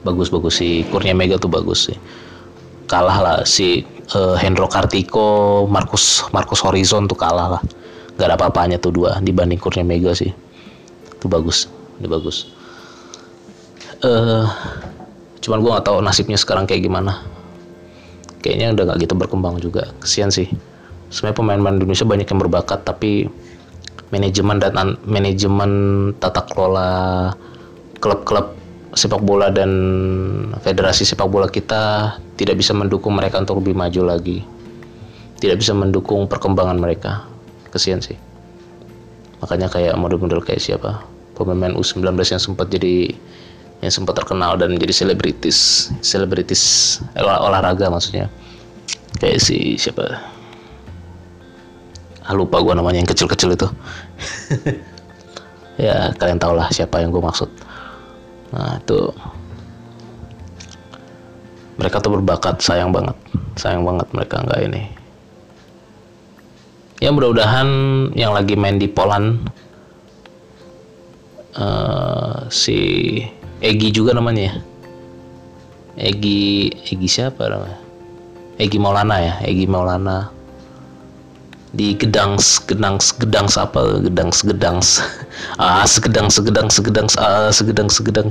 [0.01, 0.81] Bagus-bagus sih.
[0.89, 1.97] Kurnia Mega tuh bagus sih.
[2.89, 3.85] Kalah lah si
[4.17, 7.61] uh, Hendro Kartiko Marcus Marcus Horizon tuh kalah lah.
[8.17, 10.33] Gak ada apa-apanya tuh dua dibanding Kurnia Mega sih.
[11.13, 12.56] Itu bagus ini bagus
[14.03, 14.45] uh,
[15.41, 17.23] cuman gue nggak tahu nasibnya sekarang kayak gimana.
[18.43, 19.89] Kayaknya udah nggak gitu berkembang juga.
[20.03, 20.51] Kesian sih.
[21.07, 23.31] Sebenarnya pemain-pemain Indonesia banyak yang berbakat tapi
[24.11, 25.71] manajemen dan manajemen
[26.19, 27.31] tata kelola
[27.99, 28.55] klub-klub
[28.95, 29.71] sepak bola dan
[30.63, 34.43] federasi sepak bola kita tidak bisa mendukung mereka untuk lebih maju lagi.
[35.37, 37.25] Tidak bisa mendukung perkembangan mereka.
[37.69, 38.17] Kesian sih.
[39.37, 41.05] Makanya kayak model-model kayak siapa?
[41.37, 43.13] Pemain U19 yang sempat jadi
[43.81, 48.29] yang sempat terkenal dan jadi selebritis selebritis olah, olahraga maksudnya.
[49.17, 50.17] Kayak si siapa?
[52.27, 53.67] Ah, lupa gue namanya yang kecil-kecil itu.
[55.77, 57.45] Ya kalian tau lah siapa yang gue maksud.
[58.49, 59.13] Nah itu.
[61.77, 63.13] Mereka tuh berbakat sayang banget.
[63.61, 64.83] Sayang banget mereka nggak ini.
[66.97, 67.69] Ya mudah-mudahan
[68.17, 69.45] yang lagi main di Poland
[71.53, 73.21] uh, si
[73.57, 74.53] Egi juga namanya ya?
[75.97, 77.79] Egi Egi siapa namanya?
[78.61, 79.33] Egi Maulana ya?
[79.41, 80.29] Egi Maulana.
[81.73, 82.37] Di Gedang
[82.69, 83.81] Gedang Gedang apa?
[84.05, 84.77] Gedang Gedang
[85.61, 88.29] ah segedang segedang segedang ah segedang segedang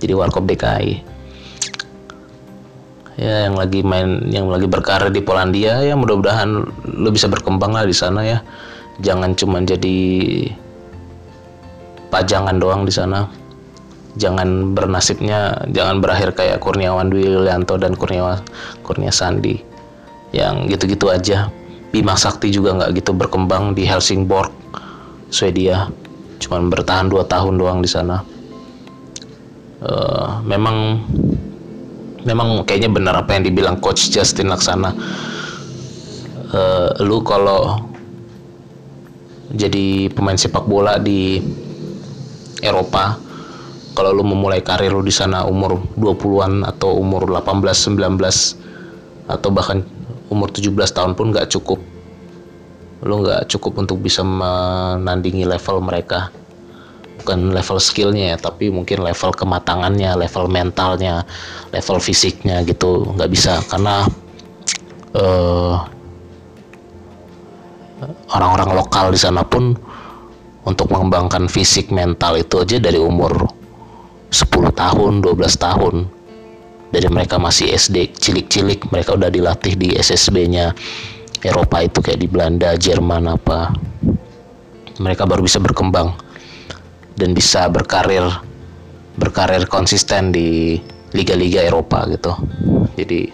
[0.00, 1.04] jadi warkop DKI
[3.20, 6.64] ya yang lagi main yang lagi berkarir di Polandia ya mudah-mudahan
[6.96, 8.38] lo bisa berkembang lah di sana ya.
[9.00, 9.96] Jangan cuma jadi
[12.08, 13.28] pajangan doang di sana
[14.20, 18.44] jangan bernasibnya jangan berakhir kayak Kurniawan Dwi Yulianto dan Kurnia
[18.84, 19.56] Kurnia Sandi.
[20.36, 21.48] Yang gitu-gitu aja.
[21.90, 24.52] Bima Sakti juga nggak gitu berkembang di Helsingborg
[25.32, 25.88] Swedia.
[26.38, 28.22] Cuman bertahan dua tahun doang di sana.
[29.80, 31.00] Uh, memang
[32.22, 34.92] memang kayaknya benar apa yang dibilang coach Justin Laksana.
[36.50, 37.90] Uh, lu kalau
[39.50, 41.42] jadi pemain sepak bola di
[42.62, 43.29] Eropa
[43.94, 49.82] kalau lu memulai karir lu di sana umur 20-an atau umur 18, 19 atau bahkan
[50.30, 51.82] umur 17 tahun pun nggak cukup.
[53.02, 56.30] Lu nggak cukup untuk bisa menandingi level mereka.
[57.20, 61.26] Bukan level skillnya ya tapi mungkin level kematangannya level mentalnya
[61.74, 63.10] level fisiknya gitu.
[63.18, 64.06] Nggak bisa karena
[65.18, 65.76] uh,
[68.32, 69.76] orang-orang lokal di sana pun
[70.64, 73.59] untuk mengembangkan fisik mental itu aja dari umur
[74.30, 75.94] 10 tahun, 12 tahun.
[76.90, 80.74] Dari mereka masih SD, cilik-cilik, mereka udah dilatih di SSB-nya
[81.42, 83.70] Eropa itu kayak di Belanda, Jerman apa.
[84.98, 86.18] Mereka baru bisa berkembang
[87.14, 88.26] dan bisa berkarir
[89.16, 90.80] berkarir konsisten di
[91.12, 92.32] liga-liga Eropa gitu.
[92.96, 93.32] Jadi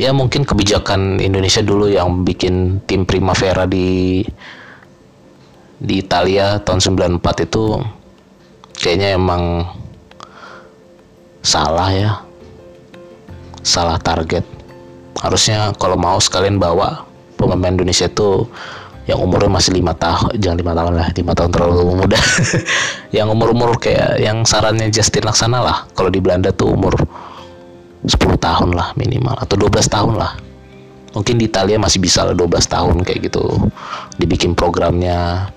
[0.00, 4.20] ya mungkin kebijakan Indonesia dulu yang bikin tim Primavera di
[5.82, 7.82] di Italia tahun 94 itu
[8.82, 9.62] kayaknya emang
[11.46, 12.10] salah ya.
[13.62, 14.42] Salah target.
[15.22, 17.06] Harusnya kalau mau sekalian bawa
[17.38, 18.50] pemain Indonesia itu
[19.06, 22.18] yang umurnya masih lima tahun jangan lima tahun lah lima tahun terlalu muda.
[23.16, 26.96] Yang umur umur kayak yang sarannya Justin Laksana lah kalau di Belanda tuh umur
[28.02, 30.32] 10 tahun lah minimal atau 12 tahun lah.
[31.12, 33.68] Mungkin di Italia masih bisa lah 12 tahun kayak gitu.
[34.16, 35.50] Dibikin programnya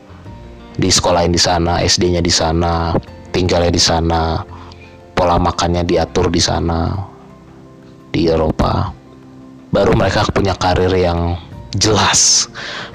[0.75, 2.91] di sekolahin di sana SD-nya di sana
[3.35, 4.39] tinggalnya di sana
[5.11, 6.95] pola makannya diatur di sana
[8.15, 8.95] di Eropa.
[9.75, 11.35] Baru mereka punya karir yang
[11.75, 12.47] jelas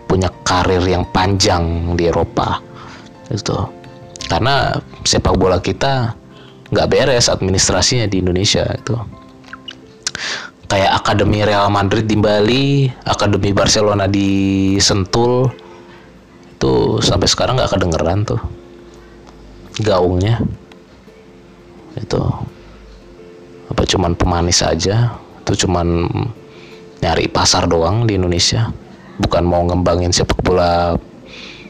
[0.09, 2.59] punya karir yang panjang di Eropa.
[3.29, 3.69] Itu
[4.33, 6.17] karena sepak bola kita
[6.73, 8.95] nggak beres administrasinya di Indonesia itu
[10.71, 15.51] kayak akademi Real Madrid di Bali, akademi Barcelona di Sentul,
[16.55, 18.39] itu sampai sekarang nggak kedengeran tuh
[19.79, 20.43] gaungnya.
[21.95, 22.19] Itu
[23.71, 25.15] apa cuman pemanis aja.
[25.47, 26.11] Itu cuman
[26.99, 28.75] nyari pasar doang di Indonesia.
[29.21, 30.97] Bukan mau ngembangin sepak bola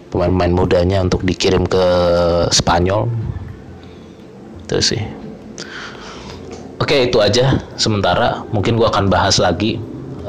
[0.09, 1.85] pemain-pemain mudanya untuk dikirim ke
[2.49, 3.11] Spanyol.
[4.65, 5.03] Itu sih.
[6.81, 7.61] Oke itu aja.
[7.77, 9.77] Sementara mungkin gue akan bahas lagi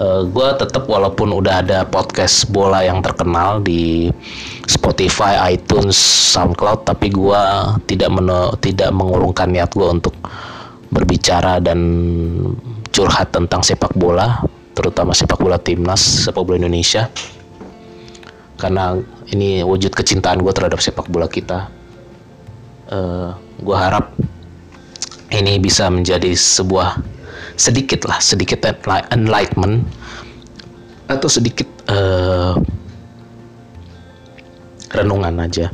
[0.01, 4.09] uh, gue tetap walaupun udah ada podcast bola yang terkenal di
[4.65, 5.97] Spotify, iTunes,
[6.33, 7.41] SoundCloud tapi gue
[7.85, 10.15] tidak meno, tidak mengurungkan niat gue untuk
[10.91, 11.79] berbicara dan
[12.91, 14.43] curhat tentang sepak bola
[14.75, 17.07] terutama sepak bola timnas sepak bola Indonesia.
[18.59, 18.93] Karena
[19.33, 21.69] ini wujud kecintaan gue terhadap sepak bola kita.
[22.91, 23.31] Uh,
[23.63, 24.11] gue harap
[25.31, 26.99] ini bisa menjadi sebuah
[27.61, 28.65] sedikit lah sedikit
[29.13, 29.85] enlightenment
[31.05, 32.57] atau sedikit uh,
[34.97, 35.69] renungan aja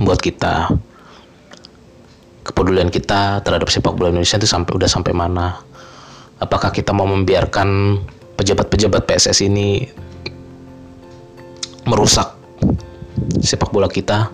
[0.00, 0.72] buat kita.
[2.40, 5.60] Kepedulian kita terhadap sepak bola Indonesia itu sampai udah sampai mana?
[6.40, 8.00] Apakah kita mau membiarkan
[8.40, 9.84] pejabat-pejabat PSS ini
[11.84, 12.32] merusak
[13.44, 14.32] sepak bola kita?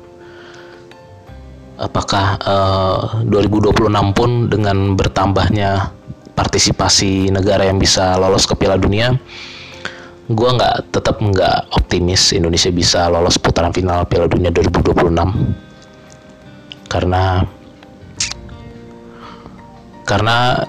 [1.76, 5.92] Apakah uh, 2026 pun dengan bertambahnya
[6.36, 9.16] partisipasi negara yang bisa lolos ke Piala Dunia
[10.26, 15.16] gue nggak tetap nggak optimis Indonesia bisa lolos putaran final Piala Dunia 2026
[16.86, 17.46] karena
[20.06, 20.62] karena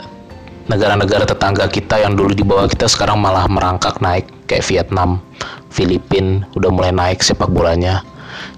[0.67, 5.23] negara-negara tetangga kita yang dulu di bawah kita sekarang malah merangkak naik kayak Vietnam,
[5.71, 8.03] Filipina udah mulai naik sepak bolanya.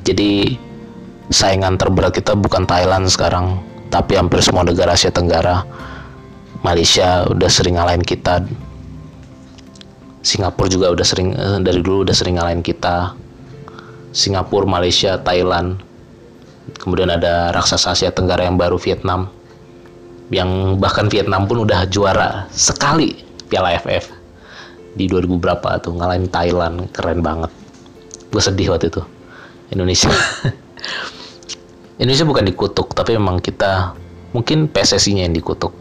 [0.08, 0.58] Jadi
[1.30, 3.62] saingan terberat kita bukan Thailand sekarang,
[3.94, 5.62] tapi hampir semua negara Asia Tenggara.
[6.62, 8.44] Malaysia udah sering ngalahin kita.
[10.20, 13.16] Singapura juga udah sering eh, dari dulu udah sering ngalahin kita.
[14.12, 15.80] Singapura, Malaysia, Thailand.
[16.78, 19.32] Kemudian ada raksasa Asia Tenggara yang baru Vietnam.
[20.30, 23.18] Yang bahkan Vietnam pun udah juara sekali
[23.50, 24.20] Piala AFF
[24.94, 27.52] di 2000 berapa tuh ngalahin Thailand keren banget
[28.30, 29.02] gue sedih waktu itu
[29.74, 30.10] Indonesia
[32.02, 33.94] Indonesia bukan dikutuk tapi memang kita
[34.34, 35.74] mungkin PSSI-nya yang dikutuk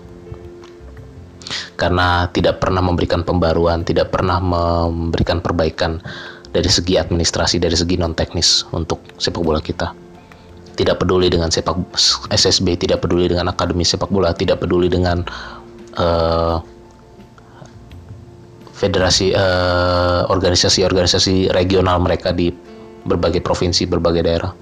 [1.77, 6.03] karena tidak pernah memberikan pembaruan, tidak pernah memberikan perbaikan
[6.51, 9.93] dari segi administrasi, dari segi non teknis untuk sepak bola kita.
[10.79, 11.75] Tidak peduli dengan sepak
[12.31, 15.27] SSB, tidak peduli dengan akademi sepak bola, tidak peduli dengan
[15.99, 16.63] uh,
[18.79, 22.55] federasi uh, organisasi-organisasi regional mereka di
[23.03, 24.53] berbagai provinsi, berbagai daerah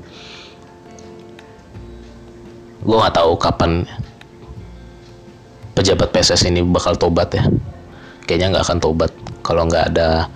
[2.87, 3.82] gue nggak tahu kapan
[5.76, 7.44] pejabat PSS ini bakal tobat ya.
[8.24, 9.12] Kayaknya nggak akan tobat
[9.44, 10.26] kalau nggak ada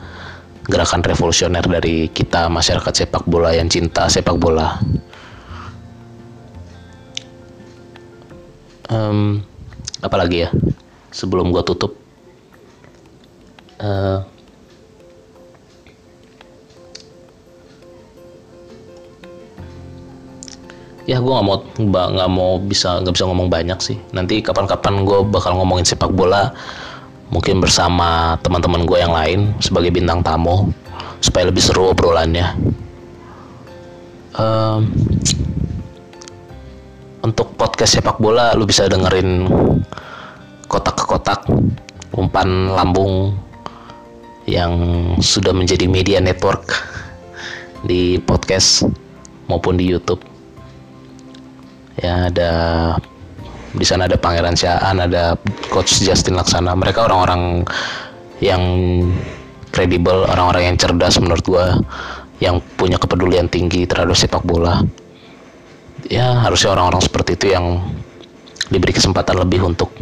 [0.69, 4.77] gerakan revolusioner dari kita masyarakat sepak bola yang cinta sepak bola.
[8.93, 9.41] Um,
[10.05, 10.51] apalagi ya?
[11.11, 11.99] Sebelum gue tutup
[13.83, 14.23] uh,
[21.09, 21.57] ya gue nggak mau
[22.13, 23.97] nggak mau bisa nggak bisa ngomong banyak sih.
[24.13, 26.53] Nanti kapan-kapan gue bakal ngomongin sepak bola
[27.31, 30.69] mungkin bersama teman-teman gue yang lain sebagai bintang tamu
[31.23, 32.57] supaya lebih seru obrolannya.
[34.35, 34.89] Um,
[37.21, 39.47] untuk podcast sepak bola lu bisa dengerin
[40.71, 41.41] kotak ke kotak
[42.17, 43.37] umpan lambung
[44.49, 44.73] yang
[45.23, 46.75] sudah menjadi media network
[47.85, 48.89] di podcast
[49.47, 50.21] maupun di YouTube
[52.01, 52.53] ya ada
[53.71, 55.39] di sana ada Pangeran Syaan, ada
[55.71, 56.75] Coach Justin Laksana.
[56.75, 57.63] Mereka orang-orang
[58.43, 58.63] yang
[59.71, 61.79] kredibel, orang-orang yang cerdas menurut gua,
[62.43, 64.83] yang punya kepedulian tinggi terhadap sepak bola.
[66.11, 67.79] Ya harusnya orang-orang seperti itu yang
[68.73, 69.93] diberi kesempatan lebih untuk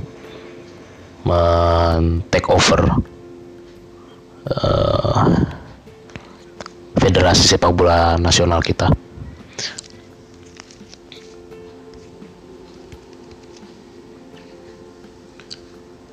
[1.26, 2.88] men take over
[4.48, 5.20] uh,
[6.96, 8.88] Federasi Sepak Bola Nasional kita.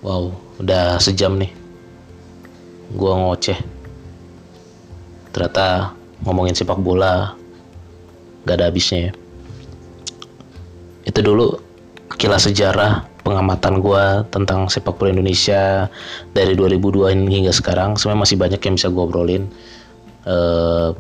[0.06, 1.50] Wow, udah sejam nih.
[2.94, 3.58] Gua ngoceh.
[5.34, 7.34] Ternyata ngomongin sepak bola
[8.46, 9.12] gak ada habisnya ya.
[11.10, 11.58] Itu dulu
[12.22, 15.90] kilas sejarah pengamatan gua tentang sepak bola Indonesia
[16.38, 17.98] dari 2002 hingga sekarang.
[17.98, 19.50] Sebenarnya masih banyak yang bisa gue obrolin.
[20.22, 20.94] Uh,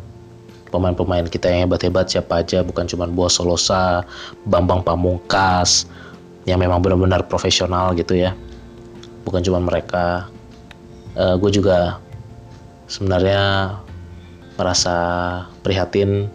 [0.74, 4.02] pemain-pemain kita yang hebat-hebat siapa aja bukan cuma Buah Solosa,
[4.50, 5.86] Bambang Pamungkas
[6.50, 8.34] yang memang benar-benar profesional gitu ya
[9.26, 10.30] bukan cuma mereka.
[11.18, 12.00] Uh, eh, gue juga
[12.86, 13.76] sebenarnya
[14.56, 14.96] merasa
[15.66, 16.30] prihatin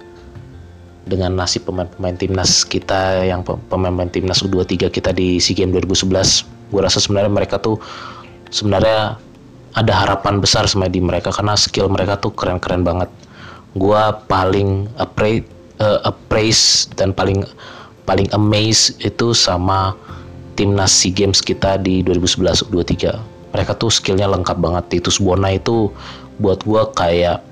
[1.08, 6.80] dengan nasib pemain-pemain timnas kita yang pemain-pemain timnas U23 kita di SEA Games 2011 gue
[6.80, 7.80] rasa sebenarnya mereka tuh
[8.52, 9.18] sebenarnya
[9.74, 13.10] ada harapan besar sama di mereka karena skill mereka tuh keren-keren banget.
[13.78, 15.46] Gue paling appraise,
[15.78, 17.46] uh, appraise dan paling
[18.02, 19.94] paling amazed itu sama
[20.58, 24.84] timnas SEA Games kita di 2011 23 mereka tuh skillnya lengkap banget.
[24.98, 25.90] Titus Bona itu
[26.38, 27.42] buat gue kayak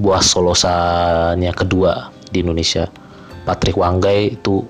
[0.00, 2.88] buah solosanya kedua di Indonesia.
[3.44, 4.64] Patrick Wanggai itu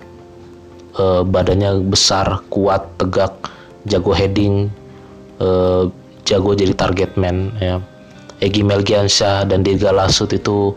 [0.98, 3.32] uh, badannya besar kuat tegak
[3.86, 4.66] jago heading
[5.38, 5.86] uh,
[6.26, 7.78] jago jadi target man ya.
[8.42, 10.74] Egi Melgiansyah dan Dirga Lasut itu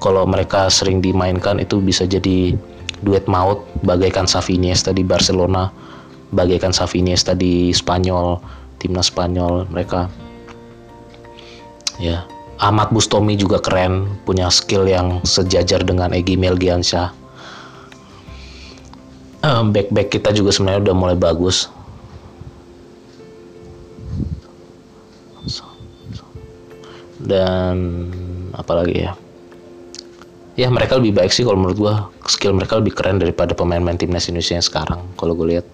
[0.00, 2.56] kalau mereka sering dimainkan itu bisa jadi
[3.04, 5.68] duet maut bagaikan Xavi Iniesta di Barcelona
[6.34, 8.42] bagaikan Xavi Iniesta di Spanyol
[8.82, 10.10] timnas Spanyol mereka.
[11.96, 12.26] Ya
[12.58, 17.10] Ahmad Bustomi juga keren punya skill yang sejajar dengan Egi Melgiansyah.
[19.44, 21.68] Uh, back back kita juga sebenarnya udah mulai bagus.
[27.24, 28.08] Dan
[28.52, 29.12] apalagi ya?
[30.54, 31.94] Ya mereka lebih baik sih kalau menurut gua.
[32.28, 35.66] Skill mereka lebih keren daripada pemain-pemain timnas Indonesia yang sekarang kalau gue lihat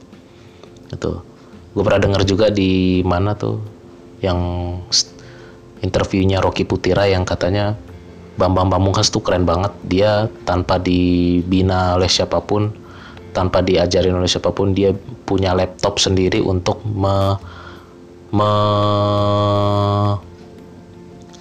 [0.90, 1.12] itu.
[1.70, 3.62] Gue pernah dengar juga di mana tuh
[4.20, 4.38] yang
[5.80, 7.78] interviewnya Rocky Putira yang katanya
[8.36, 9.72] Bambang Pamungkas tuh keren banget.
[9.86, 12.74] Dia tanpa dibina oleh siapa pun
[13.30, 14.90] tanpa diajarin oleh siapa pun dia
[15.24, 17.38] punya laptop sendiri untuk me,
[18.34, 18.50] me,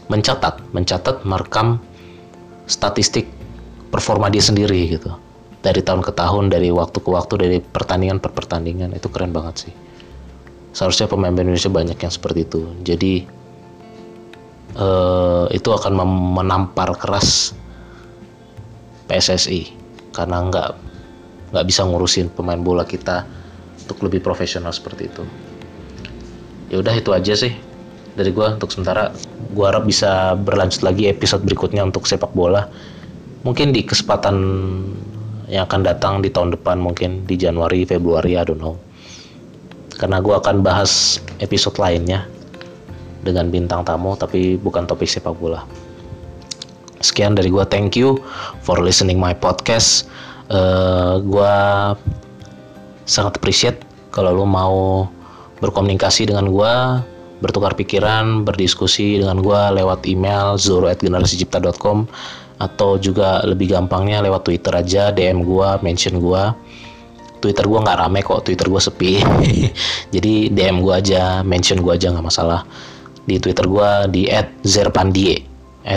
[0.10, 1.82] mencatat mencatat merekam
[2.70, 3.26] statistik
[3.90, 5.14] performa dia sendiri gitu
[5.60, 9.68] dari tahun ke tahun dari waktu ke waktu dari pertandingan per pertandingan itu keren banget
[9.68, 9.74] sih.
[10.72, 12.62] Seharusnya pemain Indonesia banyak yang seperti itu.
[12.86, 13.14] Jadi
[14.80, 16.00] uh, itu akan
[16.40, 17.52] menampar keras
[19.10, 19.74] PSSI
[20.16, 20.70] karena nggak
[21.50, 23.26] nggak bisa ngurusin pemain bola kita
[23.84, 25.24] untuk lebih profesional seperti itu.
[26.70, 27.52] Ya udah itu aja sih
[28.14, 29.12] dari gue untuk sementara.
[29.52, 32.70] Gue harap bisa berlanjut lagi episode berikutnya untuk sepak bola.
[33.42, 34.36] Mungkin di kesempatan
[35.50, 38.78] yang akan datang di tahun depan mungkin di Januari Februari I don't know.
[40.00, 42.24] Karena gue akan bahas episode lainnya
[43.26, 45.66] dengan bintang tamu tapi bukan topik sepak bola.
[47.04, 48.22] Sekian dari gue thank you
[48.64, 50.08] for listening my podcast.
[50.50, 51.56] Uh, eh, gue
[53.10, 53.82] sangat appreciate
[54.14, 55.06] kalau lo mau
[55.60, 56.74] berkomunikasi dengan gue
[57.40, 62.08] bertukar pikiran berdiskusi dengan gue lewat email zoro@generasicipta.com
[62.60, 66.54] atau juga lebih gampangnya lewat Twitter aja DM gua mention gua.
[67.40, 69.24] Twitter gua nggak rame kok Twitter gua sepi.
[70.14, 72.68] Jadi DM gua aja mention gua aja nggak masalah.
[73.24, 74.28] Di Twitter gua di
[74.68, 75.40] @zerpandie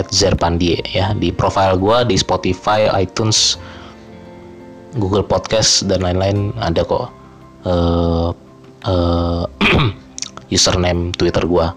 [0.07, 1.11] @zerpandie ya.
[1.11, 3.59] Di profile gua di Spotify iTunes
[4.95, 7.11] Google Podcast dan lain-lain ada kok.
[7.67, 8.31] Uh,
[8.87, 9.43] uh,
[10.55, 11.75] username Twitter gua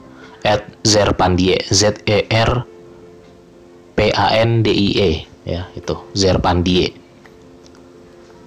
[0.86, 2.75] @zerpandie Z E R
[3.96, 5.10] P A N D I E
[5.42, 6.92] ya itu Zerpandie.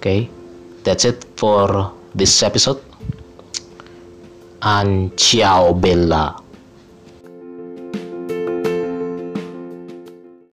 [0.00, 0.20] okay,
[0.80, 2.80] that's it for this episode.
[4.64, 6.39] And ciao bella.